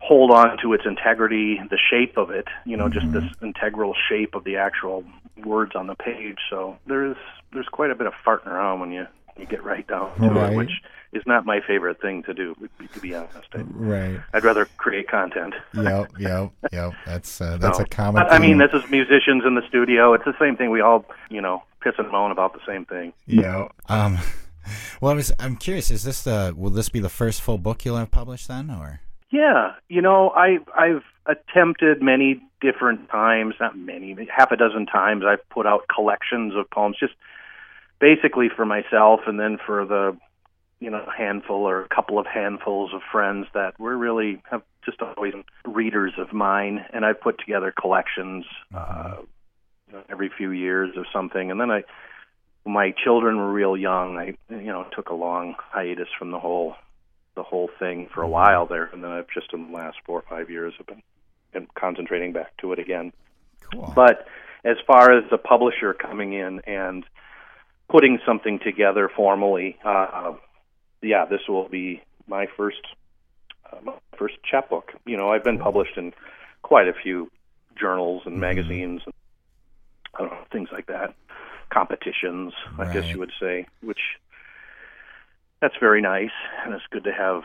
[0.00, 4.34] hold on to its integrity, the shape of it, you know, just this integral shape
[4.34, 5.04] of the actual
[5.44, 6.38] words on the page.
[6.50, 7.16] So there's
[7.52, 9.06] there's quite a bit of farting around when you
[9.38, 10.52] you get right down to Right.
[10.52, 10.72] it, which
[11.12, 12.54] is not my favorite thing to do.
[12.94, 14.20] To be honest, I, Right.
[14.34, 15.54] I'd rather create content.
[15.74, 16.10] Yep.
[16.18, 16.50] Yep.
[16.72, 16.92] Yep.
[17.06, 18.22] That's uh, that's So, a common.
[18.24, 20.12] I I mean, this is musicians in the studio.
[20.14, 20.70] It's the same thing.
[20.70, 23.12] We all, you know, piss and moan about the same thing.
[23.26, 23.68] Yeah.
[23.88, 24.18] Um.
[25.00, 25.32] Well, I was.
[25.38, 25.90] I'm curious.
[25.90, 26.52] Is this the?
[26.54, 29.00] Will this be the first full book you'll have published then, or?
[29.30, 35.24] Yeah, you know, I I've attempted many different times, not many, half a dozen times.
[35.26, 37.12] I've put out collections of poems, just
[38.00, 40.16] basically for myself, and then for the,
[40.80, 45.02] you know, handful or a couple of handfuls of friends that were really have just
[45.02, 45.34] always
[45.66, 49.16] readers of mine, and I've put together collections uh,
[49.88, 51.82] you know, every few years or something, and then I.
[52.66, 54.18] My children were real young.
[54.18, 56.76] I, you know, took a long hiatus from the whole
[57.38, 60.18] the whole thing for a while there, and then I've just in the last four
[60.18, 61.02] or five years have been,
[61.52, 63.12] been concentrating back to it again.
[63.72, 63.92] Cool.
[63.94, 64.26] But
[64.64, 67.04] as far as the publisher coming in and
[67.88, 70.32] putting something together formally, uh,
[71.00, 72.82] yeah, this will be my first
[73.72, 74.92] uh, my first chapbook.
[75.06, 76.12] You know, I've been published in
[76.62, 77.30] quite a few
[77.78, 79.14] journals and magazines, and
[80.16, 81.14] I don't know things like that,
[81.70, 84.00] competitions, I guess you would say, which
[85.60, 86.30] that's very nice,
[86.64, 87.42] and it's good to have,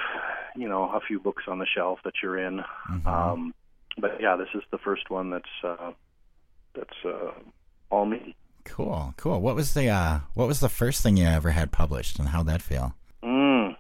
[0.56, 2.64] you know, a few books on the shelf that you're in.
[2.90, 3.06] Mhm.
[3.08, 3.54] Um,
[3.98, 5.92] but yeah, this is the first one that's uh,
[6.76, 7.32] that's uh,
[7.90, 8.36] all me.
[8.66, 9.14] cool.
[9.18, 9.40] Cool.
[9.42, 9.90] What was the?
[9.90, 12.96] uh What was the first thing you ever had published, and how'd that feel?
[13.24, 13.76] Mm.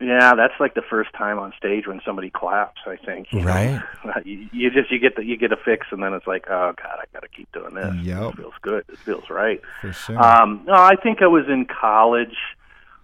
[0.00, 2.80] Yeah, that's like the first time on stage when somebody claps.
[2.86, 3.28] I think.
[3.32, 3.40] you.
[3.42, 3.80] Right.
[4.24, 6.72] you, you just you get the you get a fix, and then it's like, oh
[6.76, 7.94] god, I got to keep doing this.
[8.02, 8.32] Yep.
[8.32, 8.84] It feels good.
[8.88, 9.60] It feels right.
[9.80, 10.22] For sure.
[10.22, 12.36] Um, no, I think I was in college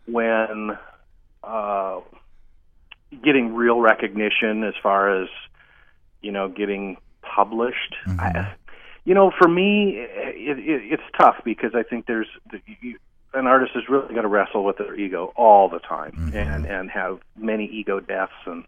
[0.06, 0.76] when
[1.42, 2.00] uh,
[3.24, 5.28] getting real recognition as far as
[6.22, 7.94] you know getting published.
[8.06, 8.20] Mhm.
[8.20, 8.54] I,
[9.04, 12.28] you know, for me, it, it, it's tough because I think there's
[12.80, 12.98] you,
[13.32, 16.34] an artist is really going to wrestle with their ego all the time Mhm.
[16.34, 18.64] and and have many ego deaths and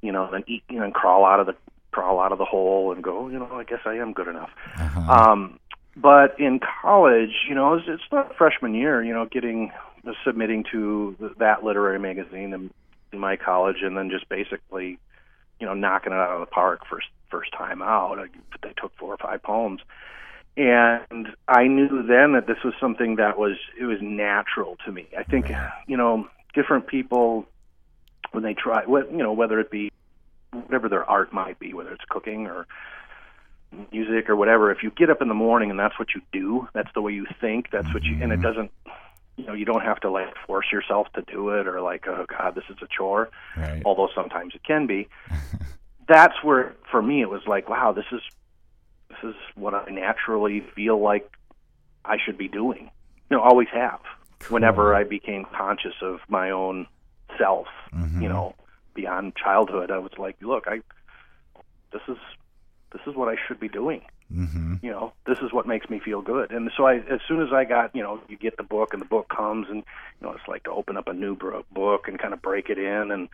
[0.00, 1.54] you know then eat you know and crawl out of the
[1.92, 4.50] crawl out of the hole and go you know I guess I am good enough.
[4.76, 5.00] uh-huh.
[5.12, 5.58] Um,
[5.94, 9.70] but in college, you know, it's, it's not freshman year, you know, getting
[10.24, 12.70] submitting to that literary magazine in,
[13.18, 14.98] my college, and then just basically,
[15.60, 18.18] you know, knocking it out of the park first first time out.
[18.18, 18.26] I,
[18.62, 19.80] they took four or five poems,
[20.56, 25.08] and I knew then that this was something that was it was natural to me.
[25.18, 25.46] I think,
[25.86, 27.46] you know, different people
[28.32, 29.90] when they try, what you know, whether it be
[30.52, 32.66] whatever their art might be, whether it's cooking or
[33.90, 34.70] music or whatever.
[34.70, 37.12] If you get up in the morning and that's what you do, that's the way
[37.12, 37.66] you think.
[37.72, 38.42] That's what you, and it Mm-hmm.
[38.42, 38.70] doesn't.
[39.36, 42.26] You know, you don't have to like force yourself to do it or like, oh
[42.28, 43.30] God, this is a chore.
[43.56, 43.82] Right.
[43.84, 45.08] Although sometimes it can be.
[46.08, 48.20] that's where, for me, it was like, wow, this is
[49.08, 51.30] this is what I naturally feel like
[52.04, 52.90] I should be doing.
[53.30, 54.00] You know, always have.
[54.48, 56.86] Whenever I became conscious of my own
[57.38, 58.22] self, Mm-hmm.
[58.22, 58.54] you know,
[58.94, 60.80] beyond childhood, I was like, look, I
[61.92, 62.16] this is
[62.92, 64.00] this is what I should be doing.
[64.32, 64.74] Mm-hmm.
[64.82, 66.50] You know, this is what makes me feel good.
[66.50, 69.02] And so I, as soon as I got, you know, you get the book and
[69.02, 72.18] the book comes, and you know, it's like to open up a new book and
[72.18, 73.28] kind of break it in and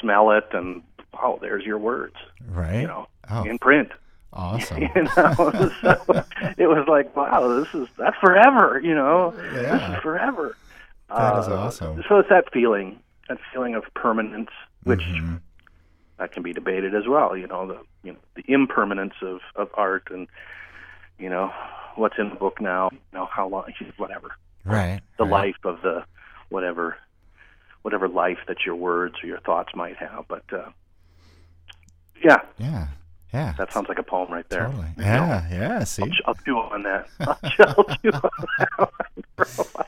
[0.00, 0.82] smell it, and
[1.22, 2.16] oh, there's your words,
[2.48, 2.80] Right.
[2.80, 3.90] you know, Oh, in print.
[4.32, 4.80] awesome.
[4.94, 6.24] You know, so
[6.56, 8.80] it was like, wow, this is that's forever.
[8.82, 10.56] You know, this is forever.
[11.10, 12.04] That is Uh, awesome.
[12.08, 12.98] So it's that feeling,
[13.28, 14.50] that feeling of permanence,
[14.84, 15.36] which Mm-hmm.
[16.20, 17.36] That can be debated as well.
[17.36, 20.28] You know, the you know the impermanence of of art, and
[21.18, 21.50] you know
[21.96, 22.90] what's in the book now.
[22.92, 23.64] You know how long,
[23.96, 24.30] whatever
[24.64, 25.00] Right.
[25.18, 25.30] the right.
[25.30, 26.04] life of the
[26.50, 26.96] whatever
[27.82, 30.26] whatever life that your words or your thoughts might have.
[30.28, 30.68] But uh,
[32.22, 32.88] yeah, Yeah.
[33.32, 33.54] Yeah.
[33.56, 34.66] that sounds like a poem right there.
[34.66, 34.88] totally.
[34.98, 35.48] You know, Yeah.
[35.50, 35.84] Yeah.
[35.84, 36.02] See.
[36.02, 37.06] I'll, I'll chew on that.
[37.20, 37.38] I'll,
[37.78, 39.86] I'll chew on that one for a while.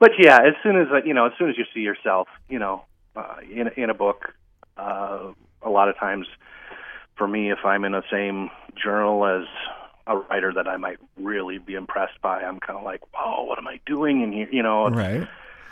[0.00, 2.84] But yeah, as soon as you know, as soon as you see yourself, you know,
[3.16, 4.32] uh, in in a book,
[4.84, 6.26] uh, a lot of times,
[7.16, 9.46] for me, if I'm in the same journal as
[10.06, 13.58] a writer that I might really be impressed by, I'm kind of like, whoa, what
[13.58, 14.48] am I doing in here?
[14.50, 15.26] You know, Right.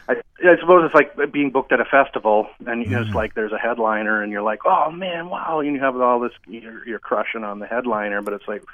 [0.08, 3.34] I, I suppose it's like being booked at a festival, and you know, it's like
[3.34, 6.86] there's a headliner, and you're like, oh man, wow, and you have all this, you're,
[6.86, 8.64] you're crushing on the headliner, but it's like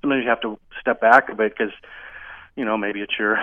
[0.00, 1.72] sometimes you have to step back a bit because
[2.56, 3.38] you know maybe it's your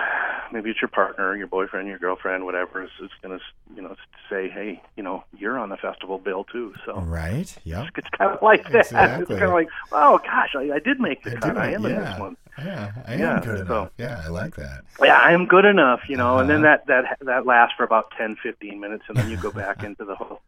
[0.52, 3.96] maybe it's your partner, your boyfriend, your girlfriend, whatever is, is going to you know
[4.30, 6.98] say, hey, you know, you're on the festival bill too, so.
[7.00, 7.54] Right.
[7.64, 8.86] yeah, It's kind of like that.
[8.86, 9.22] Exactly.
[9.22, 11.54] It's kind of like, oh gosh, I, I did make the I cut.
[11.54, 12.10] do I am in yeah.
[12.10, 12.36] this one.
[12.58, 12.92] Yeah.
[13.06, 13.90] I am Yeah, good so- enough.
[13.98, 14.22] Yeah.
[14.24, 14.82] I like that.
[15.02, 16.78] yeah, I am good enough, you know, and then Uh-huh.
[16.86, 20.04] that that that lasts for about ten, fifteen minutes, and then you go back into
[20.04, 20.40] the whole,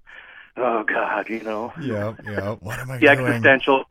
[0.57, 2.21] oh God, you know, Yep.
[2.25, 2.59] Yep.
[2.63, 3.27] What am I the doing?
[3.27, 3.85] existential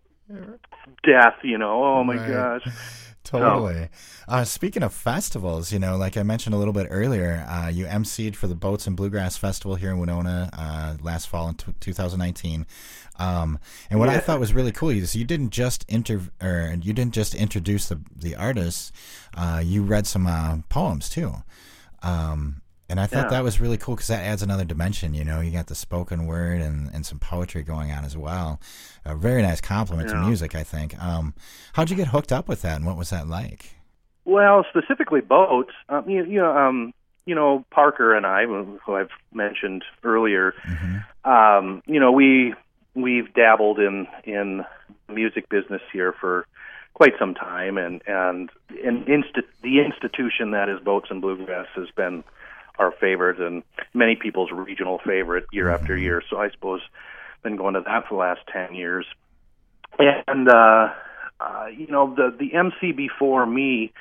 [1.04, 2.32] death, you know, oh my Right.
[2.64, 3.05] gosh,
[3.40, 3.90] Totally.
[4.28, 7.86] Uh, speaking of festivals, you know, like I mentioned a little bit earlier, uh, you
[7.86, 11.74] emceed for the Boats and Bluegrass Festival here in Winona uh, last fall in t-
[11.80, 12.66] 2019.
[13.18, 16.94] Um, and what I thought was really cool is you didn't just inter or you
[16.94, 18.92] didn't just introduce the the artists,
[19.36, 21.34] uh, you read some uh, poems too.
[22.04, 23.30] Um, and I thought Yeah.
[23.38, 25.14] that was really cool because that adds another dimension.
[25.14, 28.60] You know, you got the spoken word and, and some poetry going on as well.
[29.06, 30.98] A very nice complement to music, I think.
[31.04, 31.34] Um,
[31.74, 33.76] how'd you get hooked up with that, and what was that like?
[34.26, 35.72] Well, specifically boats.
[35.90, 36.94] Um, you, you know, um,
[37.26, 40.54] you know, Parker and I, who I've mentioned earlier,
[41.24, 42.54] um, you know, we
[42.94, 44.64] we've dabbled in in
[45.10, 46.46] music business here for
[46.94, 48.50] quite some time, and and
[48.84, 52.24] and insti- the institution that is Boats and Bluegrass has been
[52.78, 56.22] our favorite and many people's regional favorite year after year.
[56.30, 56.82] So I suppose
[57.44, 59.06] been going to that for the last ten years,
[60.00, 60.90] and uh,
[61.40, 63.94] uh, you know the the MC before me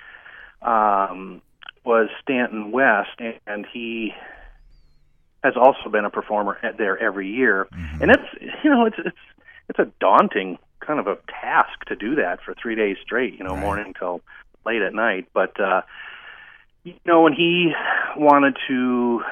[0.63, 1.43] um,
[1.85, 4.13] was Stanton West, and, he
[5.43, 7.69] has also been a performer there every year,
[8.01, 9.17] and it's you know it's it's
[9.69, 13.45] it's a daunting kind of a task to do that for three days straight, you
[13.45, 13.61] know, Right.
[13.61, 14.21] morning till
[14.67, 15.27] late at night.
[15.33, 15.83] But uh,
[16.85, 17.73] you know, when he
[18.17, 19.23] wanted to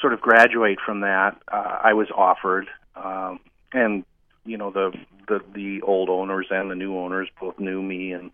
[0.00, 3.40] sort of graduate from that, uh, I was offered, um,
[3.72, 4.04] and
[4.44, 4.92] you know the
[5.26, 8.30] the the old owners and the new owners both knew me and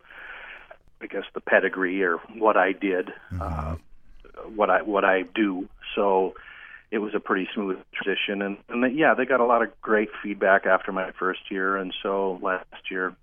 [1.01, 3.77] I guess the pedigree or what I did, uh,
[4.55, 5.69] what I what I do.
[5.95, 6.35] So
[6.91, 9.81] it was a pretty smooth transition, and and they, yeah, they got a lot of
[9.81, 13.15] great feedback after my first year, and so last year,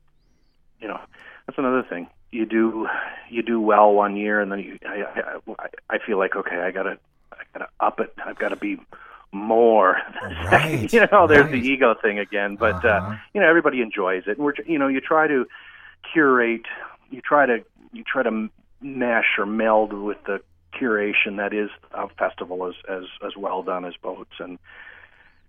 [0.80, 1.00] you know,
[1.46, 2.08] that's another thing.
[2.32, 2.88] You do
[3.30, 6.72] you do well one year, and then you, I, I I feel like okay, I
[6.72, 6.98] gotta
[7.32, 8.14] I gotta up it.
[8.26, 8.78] I've got to be
[9.32, 9.98] more.
[10.52, 11.52] Right, you know, there's right.
[11.52, 12.88] the ego thing again, but Uh-huh.
[13.12, 15.46] uh, you know, everybody enjoys it, and we're you know, you try to
[16.14, 16.66] curate,
[17.10, 18.50] you try to you try to
[18.82, 20.42] mesh or meld with the
[20.80, 24.60] curation that is a festival as as as well done as boats and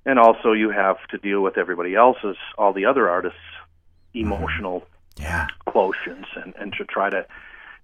[0.07, 3.39] and also you have to deal with everybody else's all the other artists
[4.15, 4.87] emotional
[5.19, 5.47] Yeah.
[5.67, 7.27] quotients and and to try to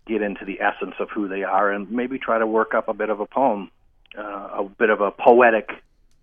[0.07, 2.95] get into the essence of who they are and maybe try to work up a
[2.95, 3.71] bit of a poem
[4.17, 4.23] uh,
[4.59, 5.71] a bit of a poetic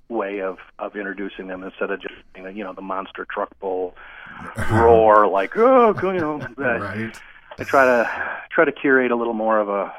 [0.09, 3.95] way of of introducing them instead of just you know the monster truck bull
[4.71, 7.17] roar like oh you know uh, Right.
[7.59, 8.09] I try to
[8.49, 9.93] try to curate a little more of a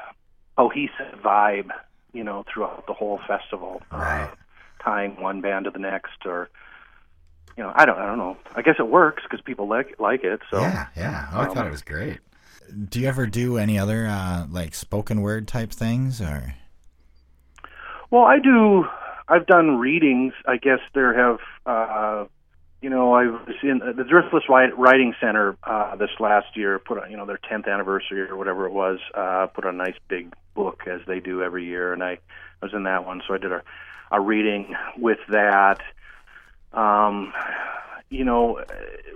[0.57, 1.69] cohesive vibe,
[2.11, 3.81] you know, throughout the whole festival.
[3.91, 4.29] Right.
[4.83, 6.49] tying one band to the next, or
[7.57, 8.37] you know, I don't, I don't know.
[8.55, 10.41] I guess it works because people like like it.
[10.49, 11.27] So yeah, yeah.
[11.33, 12.19] Oh, I thought it was great.
[12.89, 16.55] Do you ever do any other uh, like spoken word type things, or?
[18.09, 18.85] Well, I do.
[19.27, 20.33] I've done readings.
[20.45, 21.39] I guess there have.
[21.65, 22.25] Uh,
[22.81, 26.79] you know, I was in the Driftless Writing Center uh, this last year.
[26.79, 28.99] Put on, you know, their 10th anniversary or whatever it was.
[29.15, 32.11] Uh, put on a nice big book as they do every year, and I,
[32.61, 33.21] I was in that one.
[33.25, 33.63] So I did a,
[34.11, 35.79] a reading with that.
[36.73, 37.33] Um,
[38.09, 38.63] you know,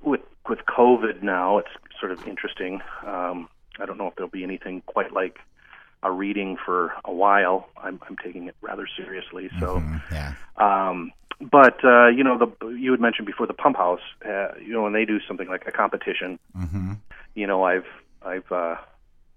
[0.04, 2.82] with with COVID now, it's sort of interesting.
[3.06, 5.38] Um, I don't know if there'll be anything quite like
[6.04, 7.70] a reading for a while.
[7.78, 9.50] I'm, I'm taking it rather seriously.
[9.60, 10.34] So, mm-hmm, yeah.
[10.58, 14.02] Um, but uh, you know, the you had mentioned before the pump house.
[14.26, 16.94] Uh, you know, when they do something like a competition, mm-hmm.
[17.36, 17.86] you know, I've
[18.24, 18.76] I've uh,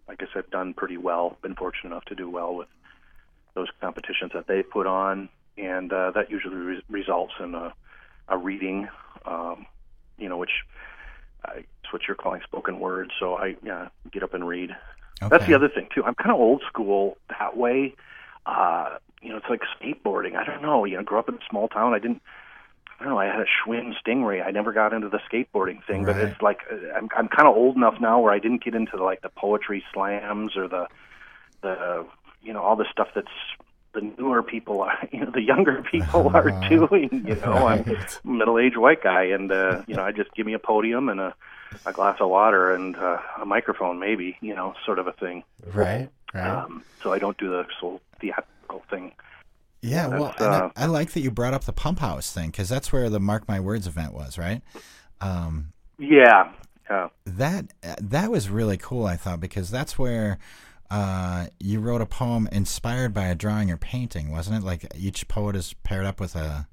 [0.09, 1.37] I guess I've done pretty well.
[1.43, 2.69] Been fortunate enough to do well with
[3.55, 5.29] those competitions that they put on,
[5.59, 7.75] and uh, that usually re- results in a,
[8.31, 8.89] a reading.
[9.27, 9.67] Um,
[10.19, 10.65] you know, which
[11.45, 13.13] I, it's what you're calling spoken word.
[13.19, 14.71] So I yeah, get up and read.
[15.23, 15.29] Okay.
[15.29, 16.05] That's the other thing too.
[16.05, 17.95] I'm kind of old school that way.
[18.47, 20.37] Uh, you know, it's like skateboarding.
[20.37, 20.85] I don't know.
[20.85, 21.93] You know, grew up in a small town.
[21.95, 22.23] I didn't.
[22.99, 23.19] I don't know.
[23.19, 24.47] I had a Schwinn Stingray.
[24.47, 26.15] I never got into the skateboarding thing, right.
[26.15, 28.75] but it's like uh, I'm I'm kind of old enough now where I didn't get
[28.75, 30.87] into the, like the poetry slams or the
[31.63, 32.07] the
[32.43, 33.29] you know all the stuff that's
[33.93, 37.25] the newer people are, you know, the younger people are doing.
[37.27, 37.87] You know, right.
[37.87, 41.09] I'm a middle-aged white guy, and uh, you know, I just give me a podium
[41.09, 41.35] and a,
[41.87, 45.45] a glass of water and uh, a microphone, maybe, you know, sort of a thing.
[45.73, 46.09] Right.
[46.33, 46.49] Right.
[46.49, 49.13] Um, so I don't do the so theatrical thing.
[49.83, 52.69] Yeah, well, uh, I, I, like that you brought up the pump house thing because
[52.69, 54.61] that's where the Mark My Words event was, right?
[55.23, 56.53] Um, yeah,
[56.89, 57.09] yeah.
[57.25, 59.07] That that was really cool.
[59.07, 60.39] I thought because that's where
[60.91, 64.67] uh, you wrote a poem inspired by a drawing or painting, wasn't it?
[64.67, 66.69] Like each poet is paired up with a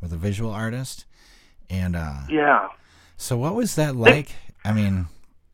[0.00, 1.04] with a visual artist,
[1.68, 2.68] and uh, yeah.
[3.16, 4.30] So what was that like?
[4.64, 5.06] I mean,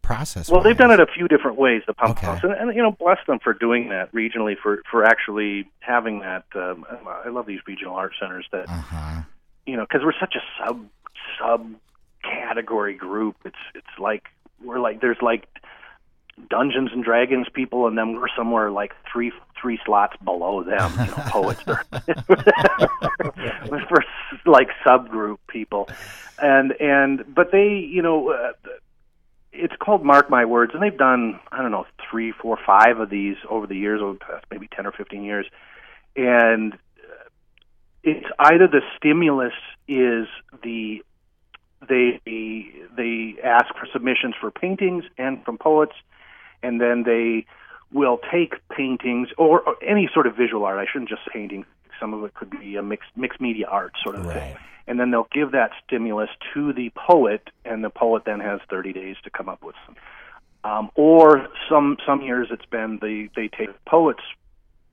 [0.05, 0.51] process?
[0.51, 2.27] Well, they've done it a few different ways, the pump okay.
[2.27, 6.21] house, and, and you know, bless them for doing that regionally, for for actually having
[6.21, 6.45] that.
[6.55, 6.87] Um,
[7.25, 9.23] I love these regional art centers that, uh-huh.
[9.67, 10.87] you know, because we're such a sub
[11.39, 11.75] sub
[12.23, 13.37] category group.
[13.45, 14.25] It's it's like
[14.63, 15.49] we're like there's like
[16.51, 20.93] Dungeons and Dragons people, and then we're somewhere like three three slots below them.
[20.99, 21.79] You know, poets for
[24.45, 25.89] like subgroup people,
[26.43, 28.31] and and but they you know.
[28.31, 28.53] Uh,
[29.57, 33.09] it's called Mark My Words, and they've done I don't know three, four, five of
[33.09, 35.47] these over the years, over the past maybe ten or fifteen years,
[36.17, 36.77] and
[38.05, 39.55] it's either the stimulus
[39.89, 40.27] is
[40.63, 41.03] the
[41.89, 42.21] they
[42.97, 45.95] they ask for submissions for paintings and from poets,
[46.65, 47.47] and then they
[47.93, 50.79] will take paintings or, or any sort of visual art.
[50.79, 51.65] I shouldn't just painting.
[52.01, 54.43] Some of it could be a mixed mixed media art sort of right.
[54.43, 58.61] thing and then they'll give that stimulus to the poet, and the poet then has
[58.69, 59.97] 30 days to come up with some.
[60.63, 64.23] Um, or some some years it's been they they take poets,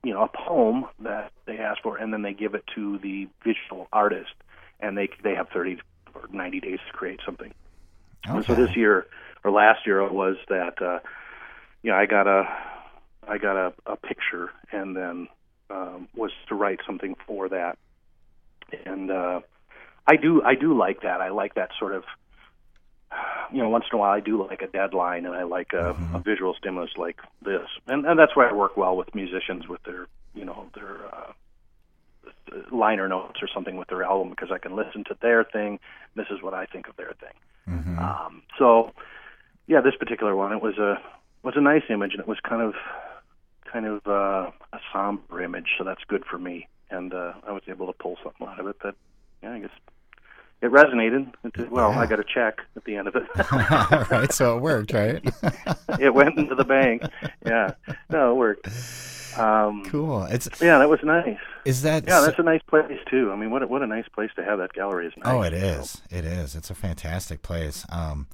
[0.03, 3.29] you know, a poem that they ask for, and then they give it to the
[3.43, 4.33] visual artist,
[4.81, 5.79] and they they have 30
[6.13, 7.53] or 90 days to create something.
[8.27, 8.35] Okay.
[8.35, 9.07] And so this year
[9.45, 10.99] or last year it was that uh,
[11.83, 12.43] you know I got a
[13.27, 15.27] I got a, a picture and then
[15.69, 17.77] um, was to write something for that,
[18.85, 19.41] and uh,
[20.07, 21.21] I do I do like that.
[21.21, 22.03] I like that sort of
[23.51, 25.93] you know, once in a while I do like a deadline and I like a,
[25.93, 26.15] mm-hmm.
[26.15, 27.67] a visual stimulus like this.
[27.87, 31.33] And and that's why I work well with musicians with their, you know, their uh
[32.71, 35.79] liner notes or something with their album because I can listen to their thing.
[36.15, 37.33] This is what I think of their thing.
[37.69, 37.99] Mm-hmm.
[37.99, 38.91] Um, so,
[39.67, 41.01] yeah, this particular one it was a
[41.43, 42.73] was a nice image and it was kind of
[43.71, 46.67] kind of uh, a somber image, so that's good for me.
[46.89, 48.95] And uh, I was able to pull something out of it that,
[49.41, 49.69] yeah, I guess
[50.61, 51.33] it resonated.
[51.43, 51.99] It, well, yeah.
[51.99, 53.23] I got a check at the end of it.
[54.11, 55.23] right, so it worked, right?
[55.99, 57.03] it went into the bank.
[57.45, 57.73] Yeah,
[58.09, 58.67] no, it worked.
[59.37, 60.23] Um, cool.
[60.23, 61.37] It's yeah, that was nice.
[61.65, 62.21] Is that yeah?
[62.21, 63.31] That's a nice place too.
[63.31, 65.13] I mean, what a, what a nice place to have that gallery is.
[65.17, 65.89] Nice, oh, it is.
[65.91, 65.99] So.
[66.17, 66.55] It is.
[66.55, 67.85] It's a fantastic place.
[67.89, 68.27] Um,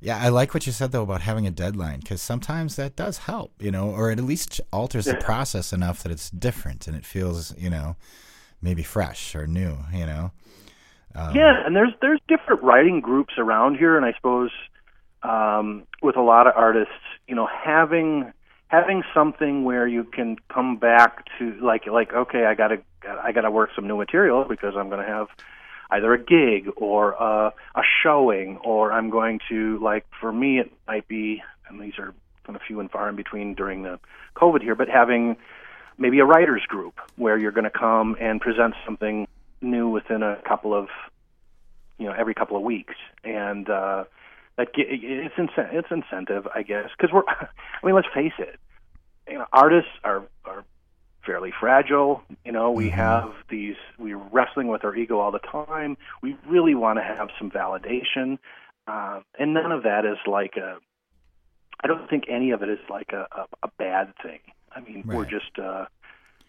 [0.00, 3.18] yeah, I like what you said though about having a deadline because sometimes that does
[3.18, 5.14] help, you know, or it at least alters yeah.
[5.14, 7.96] the process enough that it's different and it feels, you know,
[8.62, 10.32] maybe fresh or new, you know.
[11.14, 14.50] Um, yeah, and there's there's different writing groups around here, and I suppose
[15.22, 16.94] um, with a lot of artists,
[17.26, 18.32] you know, having
[18.68, 22.80] having something where you can come back to like like okay, I gotta
[23.22, 25.28] I gotta work some new material because I'm going to have
[25.90, 30.72] either a gig or a, a showing, or I'm going to like for me it
[30.86, 32.14] might be, and these are
[32.44, 33.98] kind of few and far in between during the
[34.36, 35.36] COVID here, but having
[35.98, 39.28] maybe a writers group where you're going to come and present something
[39.60, 40.88] new within a couple of
[41.98, 44.04] you know every couple of weeks, and uh,
[44.56, 47.24] that it's incent- it's incentive, I guess, because we're.
[47.28, 48.58] I mean, let's face it.
[49.28, 50.64] You know, artists are are
[51.24, 52.22] fairly fragile.
[52.44, 52.96] You know, we mm-hmm.
[52.96, 53.76] have these.
[53.98, 55.96] We're wrestling with our ego all the time.
[56.22, 58.38] We really want to have some validation,
[58.86, 60.78] uh, and none of that is like a.
[61.82, 64.40] I don't think any of it is like a, a, a bad thing.
[64.70, 65.16] I mean, right.
[65.16, 65.86] we're just uh,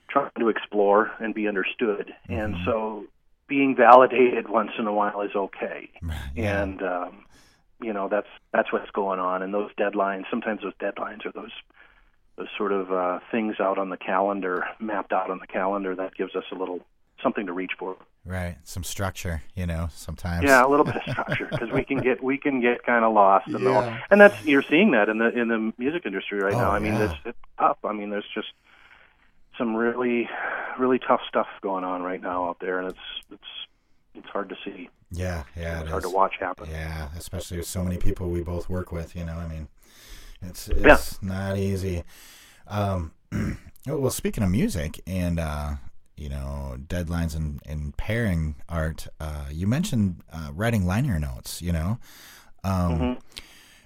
[0.09, 2.33] trying to explore and be understood, mm-hmm.
[2.33, 3.05] and so
[3.47, 5.89] being validated once in a while is okay.
[6.33, 6.63] Yeah.
[6.63, 7.25] And um,
[7.81, 9.41] you know that's that's what's going on.
[9.41, 11.51] And those deadlines, sometimes those deadlines are those those
[12.57, 16.35] sort of uh, things out on the calendar, mapped out on the calendar, that gives
[16.35, 16.79] us a little
[17.21, 17.97] something to reach for.
[18.23, 20.43] Right, some structure, you know, sometimes.
[20.43, 23.13] Yeah, a little bit of structure because we can get we can get kind of
[23.13, 23.59] lost, in yeah.
[23.59, 26.71] the, and that's you're seeing that in the in the music industry right oh, now.
[26.71, 27.11] I mean, yeah.
[27.11, 27.77] it's, it's tough.
[27.83, 28.49] I mean, there's just
[29.57, 30.29] some really
[30.77, 32.99] really tough stuff going on right now out there, and it's
[33.31, 33.43] it's
[34.13, 34.89] it's hard to see.
[35.11, 36.69] Yeah, yeah, it's it hard to watch happen.
[36.69, 39.15] Yeah, especially with so many people we both work with.
[39.15, 39.67] You know, I mean,
[40.41, 41.27] it's it's yeah.
[41.27, 42.03] not easy.
[42.67, 43.11] Um,
[43.87, 45.73] well, speaking of music and uh,
[46.17, 51.61] you know deadlines and, and pairing art, uh, you mentioned uh, writing liner notes.
[51.61, 51.99] You know,
[52.63, 53.19] um, mm-hmm.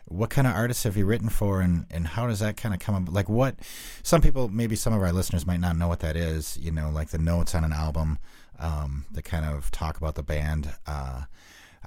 [0.05, 2.79] what kind of artists have you written for, and and how does that kind of
[2.79, 3.13] come up?
[3.13, 3.55] Like, what
[4.03, 6.57] some people, maybe some of our listeners might not know what that is.
[6.57, 8.19] You know, like the notes on an album
[8.59, 10.73] um, that kind of talk about the band.
[10.87, 11.23] Uh,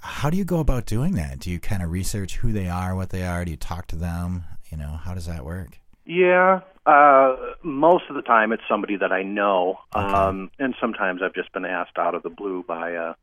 [0.00, 1.40] how do you go about doing that?
[1.40, 3.44] Do you kind of research who they are, what they are?
[3.44, 4.44] Do you talk to them?
[4.70, 5.78] You know, how does that work?
[6.04, 10.06] Yeah, uh, most of the time it's somebody that I know, okay.
[10.06, 13.14] um, and sometimes I've just been asked out of the blue by, uh,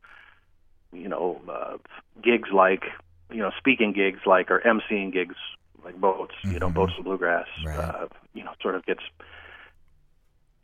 [0.92, 1.78] you know, uh,
[2.22, 2.84] gigs like,
[3.30, 5.34] you know, speaking gigs like or emceeing gigs
[5.84, 6.52] like boats, mm-hmm.
[6.52, 6.76] you know, mm-hmm.
[6.76, 7.48] boats and bluegrass.
[7.64, 7.76] Right.
[7.76, 9.02] Uh, you know, sort of gets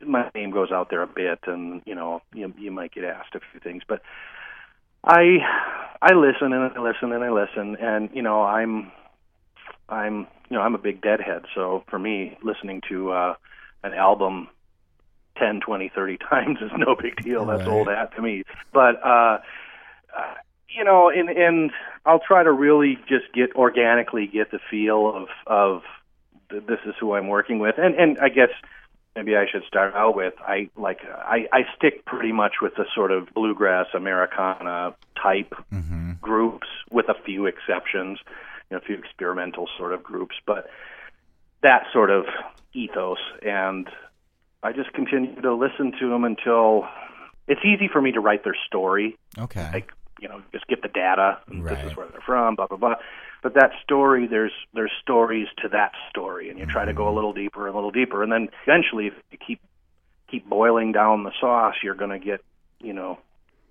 [0.05, 3.35] my name goes out there a bit, and you know, you you might get asked
[3.35, 4.01] a few things, but
[5.03, 5.39] I
[6.01, 8.91] I listen and I listen and I listen, and you know, I'm
[9.89, 13.35] I'm you know I'm a big Deadhead, so for me, listening to uh,
[13.83, 14.47] an album
[15.37, 17.45] 10, 20, 30 times is no big deal.
[17.45, 17.69] That's right.
[17.69, 18.43] old hat to me.
[18.73, 19.39] But uh,
[20.15, 20.33] uh,
[20.69, 21.71] you know, and and
[22.05, 25.81] I'll try to really just get organically get the feel of of
[26.49, 28.49] this is who I'm working with, and and I guess
[29.15, 32.85] maybe I should start out with I like I, I stick pretty much with the
[32.93, 36.13] sort of bluegrass Americana type mm-hmm.
[36.21, 38.19] groups, with a few exceptions
[38.73, 40.69] know, a few experimental sort of groups, but
[41.61, 42.25] that sort of
[42.73, 43.19] ethos.
[43.41, 43.87] And
[44.61, 46.87] I just continue to listen to them until
[47.47, 49.17] it's easy for me to write their story.
[49.37, 49.69] Okay.
[49.73, 51.39] Like, you know, just get the data.
[51.47, 51.75] Right.
[51.75, 52.55] This is where they're from.
[52.55, 52.95] Blah blah blah.
[53.41, 56.89] But that story, there's there's stories to that story, and you try mm-hmm.
[56.89, 57.15] to go a mm-hmm.
[57.15, 59.59] little deeper, and a little deeper, and then eventually, if you keep
[60.31, 62.41] keep boiling down the sauce, you're going to get,
[62.79, 63.19] you know,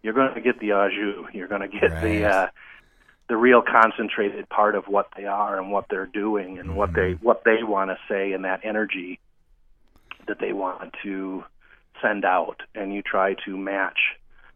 [0.03, 1.31] you're going to get the au jus.
[1.33, 2.03] You're going to get right.
[2.03, 2.47] the uh,
[3.33, 6.77] the real concentrated part of what they are and what they're doing and mm-hmm.
[6.77, 7.25] what they mm-hmm.
[7.25, 9.19] what they want to say and that energy
[10.29, 11.43] that they want to
[12.03, 13.99] send out and you try to match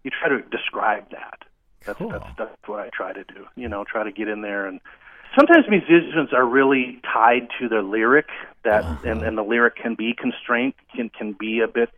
[0.05, 1.39] you try to describe that
[1.87, 2.11] that's cool.
[2.11, 4.79] that's that's what I try to do you know try to get in there and
[5.35, 8.27] sometimes musicians are really tied to their lyric
[8.63, 9.09] that uh-huh.
[9.11, 11.89] and, and the lyric can be constrained can can be a bit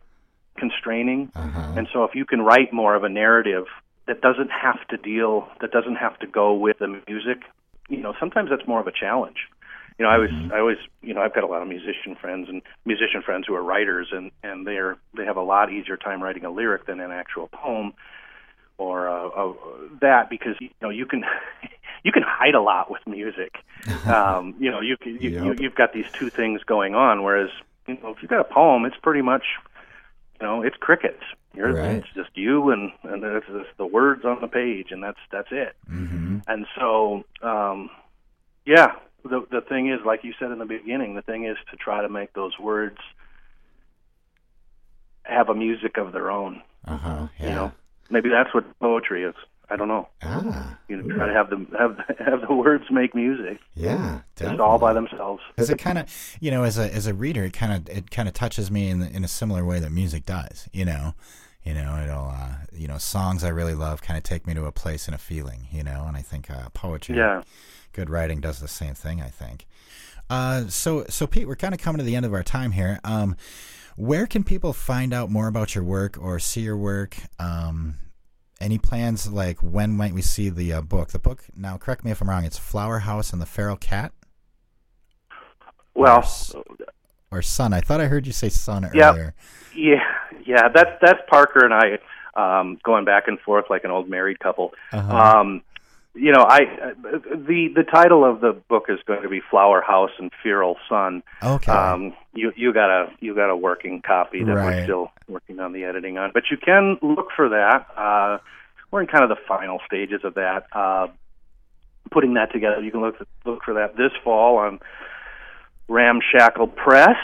[0.55, 1.73] constraining uh-huh.
[1.75, 3.65] and so if you can write more of a narrative
[4.09, 7.43] that doesn't have to deal that doesn't have to go with the music
[7.89, 9.37] you know sometimes that's more of a challenge
[9.99, 10.51] you know i was mm-hmm.
[10.51, 13.53] i always you know i've got a lot of musician friends and musician friends who
[13.53, 16.99] are writers and and they're they have a lot easier time writing a lyric than
[16.99, 17.93] an actual poem
[18.79, 19.53] or uh, uh,
[20.01, 21.23] that because you know you can
[22.03, 23.57] you can hide a lot with music
[24.07, 25.43] um you know you, you, yep.
[25.43, 27.51] you you've got these two things going on whereas
[27.85, 29.43] you know if you've got a poem it's pretty much
[30.41, 31.23] you know it's crickets
[31.53, 31.95] you're, right.
[31.95, 35.49] It's just you and and it's just the words on the page, and that's that's
[35.51, 35.75] it.
[35.89, 36.39] Mm-hmm.
[36.47, 37.89] And so, um,
[38.65, 38.93] yeah,
[39.23, 42.01] the the thing is, like you said in the beginning, the thing is to try
[42.01, 42.97] to make those words
[45.23, 46.61] have a music of their own.
[46.85, 47.47] Uh-huh, yeah.
[47.47, 47.71] You know,
[48.09, 49.35] maybe that's what poetry is.
[49.71, 50.07] I don't know.
[50.23, 53.59] Ah, you know, try to have the have the have the words make music.
[53.75, 55.43] Yeah, just all by themselves.
[55.55, 58.09] Because it kind of, you know, as a as a reader, it kind of it
[58.09, 60.67] kind of touches me in in a similar way that music does.
[60.73, 61.13] You know,
[61.63, 64.65] you know, it'll uh, you know songs I really love kind of take me to
[64.65, 65.67] a place and a feeling.
[65.71, 67.43] You know, and I think uh, poetry, yeah,
[67.93, 69.21] good writing does the same thing.
[69.21, 69.67] I think.
[70.31, 72.99] Uh, so so Pete, we're kind of coming to the end of our time here.
[73.03, 73.35] Um,
[73.95, 77.17] where can people find out more about your work or see your work?
[77.37, 77.95] Um,
[78.61, 81.09] any plans like when might we see the uh, book?
[81.09, 82.43] The book now, correct me if I'm wrong.
[82.43, 84.11] It's Flower House and the Feral Cat.
[85.95, 86.63] Well, or,
[87.31, 87.73] or son.
[87.73, 89.33] I thought I heard you say son earlier.
[89.75, 90.03] Yeah,
[90.45, 90.69] yeah.
[90.69, 91.99] That's that's Parker and I.
[92.35, 94.73] um, going back and forth like an old married couple.
[94.91, 95.39] Uh-huh.
[95.39, 95.61] Um,
[96.19, 96.59] you know, I
[97.01, 101.23] the the title of the book is going to be Flower House and Feral Sun.
[101.41, 101.71] Okay.
[101.71, 104.65] Um, you you got a you got a working copy that Right.
[104.77, 107.87] we're still working on the editing on, but you can look for that.
[107.95, 108.39] Uh,
[108.91, 110.65] we're in kind of the final stages of that.
[110.73, 111.07] Uh,
[112.11, 113.15] putting that together, you can look
[113.45, 114.79] look for that this fall on
[115.87, 117.17] Ramshackle Press,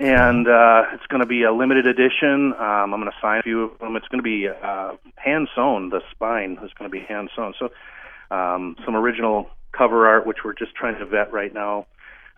[0.00, 2.52] and uh, it's going to be a limited edition.
[2.52, 3.96] Um, I'm going to sign a few of them.
[3.96, 5.88] It's going to be uh, hand sewn.
[5.90, 7.54] The spine is going to be hand sewn.
[7.58, 7.70] So
[8.30, 11.86] um, some original cover art, which we're just trying to vet right now.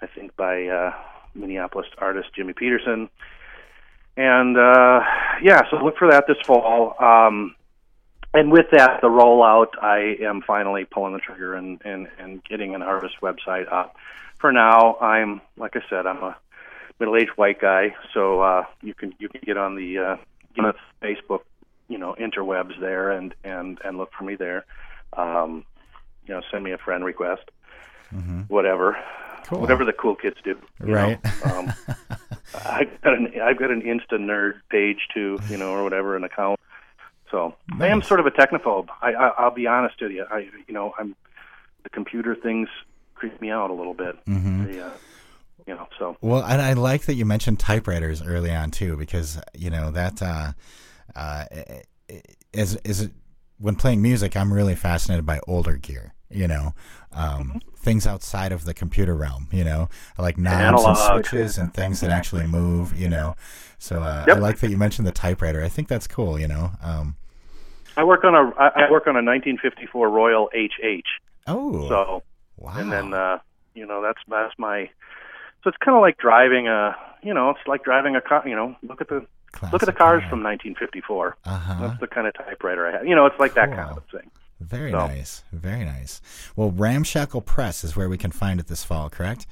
[0.01, 0.93] I think by uh,
[1.35, 3.09] Minneapolis artist Jimmy Peterson.
[4.17, 5.01] And uh,
[5.43, 6.95] yeah, so look for that this fall.
[7.03, 7.55] Um,
[8.33, 12.75] and with that, the rollout, I am finally pulling the trigger and, and, and getting
[12.75, 13.97] an artist website up.
[14.39, 16.37] For now, I'm like I said, I'm a
[16.99, 20.73] middle-aged white guy, so uh, you can you can get on the uh,
[21.03, 21.41] Facebook,
[21.89, 24.67] you know, interwebs there and and and look for me there.
[25.15, 25.65] Um,
[26.27, 27.45] you know, send me a friend request,
[28.49, 28.97] whatever,
[29.47, 29.61] Cool.
[29.61, 30.59] whatever the cool kids do.
[30.81, 31.19] Right.
[31.45, 31.73] um,
[32.65, 36.25] I've got an I've got an Insta nerd page too, you know, or whatever, an
[36.25, 36.59] account.
[37.31, 38.89] So I am sort of a technophobe.
[39.03, 40.25] I, I I'll be honest with you.
[40.31, 41.15] I you know I'm
[41.83, 42.69] the computer things
[43.15, 44.17] creep me out a little bit.
[44.27, 44.65] Mm-hmm.
[44.67, 44.91] They, uh,
[45.67, 49.41] you know, so Well, and I like that you mentioned typewriters early on too, because
[49.55, 50.53] you know that uh,
[51.15, 51.45] uh,
[52.55, 53.11] as is
[53.59, 56.13] when playing music, I'm really fascinated by older gear.
[56.29, 56.75] You know,
[57.13, 59.47] um, things outside of the computer realm.
[59.53, 59.89] You know,
[60.19, 61.25] I like knobs and Analog.
[61.25, 62.99] switches and things that actually move.
[62.99, 63.37] You know,
[63.79, 65.63] so uh, I like that you mentioned the typewriter.
[65.63, 66.39] I think that's cool.
[66.39, 66.73] You know.
[66.83, 67.17] Um,
[67.97, 71.07] I work on a I work on a 1954 Royal HH.
[71.47, 72.23] oh, So
[72.59, 72.75] wow.
[72.77, 73.39] and then uh,
[73.75, 74.91] you know that's that's my
[75.63, 78.43] so it's kind of like driving a you know it's like driving a car.
[78.47, 79.25] You know, look at the
[79.73, 81.37] look at the cars from 1954.
[81.45, 81.87] Uh huh.
[81.89, 83.07] That's the kind of typewriter I have.
[83.07, 84.31] You know, it's like that kind of thing.
[84.61, 85.45] Very So- nice.
[85.53, 86.21] Very nice.
[86.57, 89.47] Well, Ramshackle Press is where we can find it this fall, correct?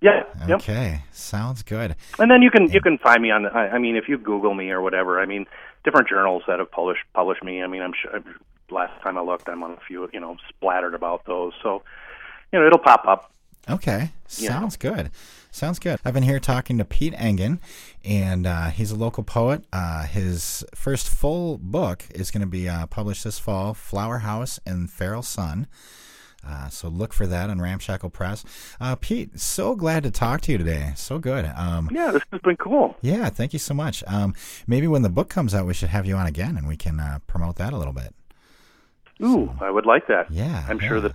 [0.00, 0.22] Yeah.
[0.46, 0.60] Yep.
[0.60, 1.02] Okay.
[1.12, 1.96] Sounds good.
[2.18, 3.46] And then you can you can find me on.
[3.46, 5.20] I, I mean, if you Google me or whatever.
[5.20, 5.46] I mean,
[5.84, 7.62] different journals that have published published me.
[7.62, 8.20] I mean, I'm sure.
[8.70, 10.08] Last time I looked, I'm on a few.
[10.12, 11.52] You know, splattered about those.
[11.62, 11.82] So,
[12.52, 13.32] you know, it'll pop up.
[13.68, 14.10] Okay.
[14.36, 14.48] Yeah.
[14.50, 15.10] Sounds good.
[15.50, 15.98] Sounds good.
[16.04, 17.58] I've been here talking to Pete Engen,
[18.04, 19.64] and uh, he's a local poet.
[19.72, 24.60] Uh, his first full book is going to be uh, published this fall Flower House
[24.66, 25.66] and Feral Sun.
[26.46, 28.44] Uh, so look for that on Ramshackle Press.
[28.80, 30.92] Uh, Pete, so glad to talk to you today.
[30.94, 31.44] So good.
[31.56, 32.96] Um, Yeah, this has been cool.
[33.02, 34.04] yeah, thank you so much.
[34.06, 34.34] Um,
[34.66, 37.00] maybe when the book comes out, we should have you on again, and we can
[37.00, 38.14] uh, promote that a little bit.
[39.20, 40.30] Ooh, I would like that.
[40.30, 41.12] Yeah, I'm sure that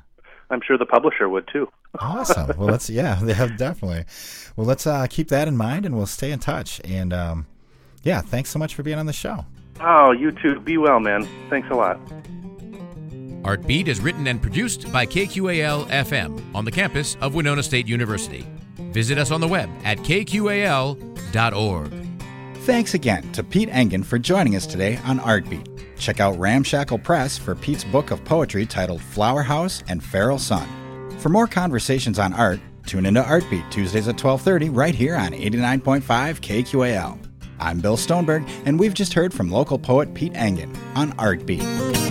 [0.53, 1.67] I'm sure the publisher would too.
[1.99, 2.51] Awesome.
[2.57, 4.05] Well, let's yeah, yeah, definitely.
[4.55, 6.79] Well, let's uh, keep that in mind, and we'll stay in touch.
[6.85, 7.47] And um,
[8.03, 9.45] yeah, thanks so much for being on the show.
[9.81, 10.59] Oh, you too.
[10.59, 11.27] Be well, man.
[11.49, 11.99] Thanks a lot.
[13.43, 18.47] Artbeat is written and produced by KQAL FM on the campus of Winona State University.
[18.77, 20.93] Visit us on the web at kqal.org.
[22.63, 25.67] Thanks again to Pete Engen for joining us today on Artbeat.
[25.97, 30.65] Check out Ramshackle Press for Pete's book of poetry titled Flower House and Feral Sun.
[31.19, 36.39] For more conversations on art, tune into Artbeat Tuesdays at 12:30 right here on 89.5
[36.39, 37.19] KQAL.
[37.59, 42.02] I'm Bill Stoneberg, and we've just heard from local poet Pete Engen on Artbeat.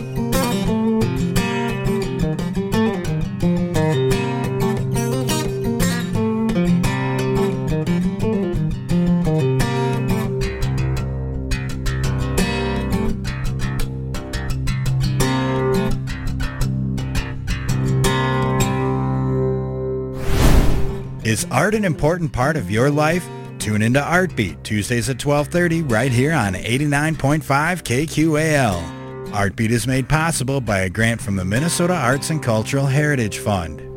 [21.53, 23.29] Art an important part of your life?
[23.59, 28.83] Tune into Artbeat Tuesdays at 12:30 right here on 89.5 KQAL.
[29.33, 33.92] Artbeat is made possible by a grant from the Minnesota Arts and Cultural Heritage Fund.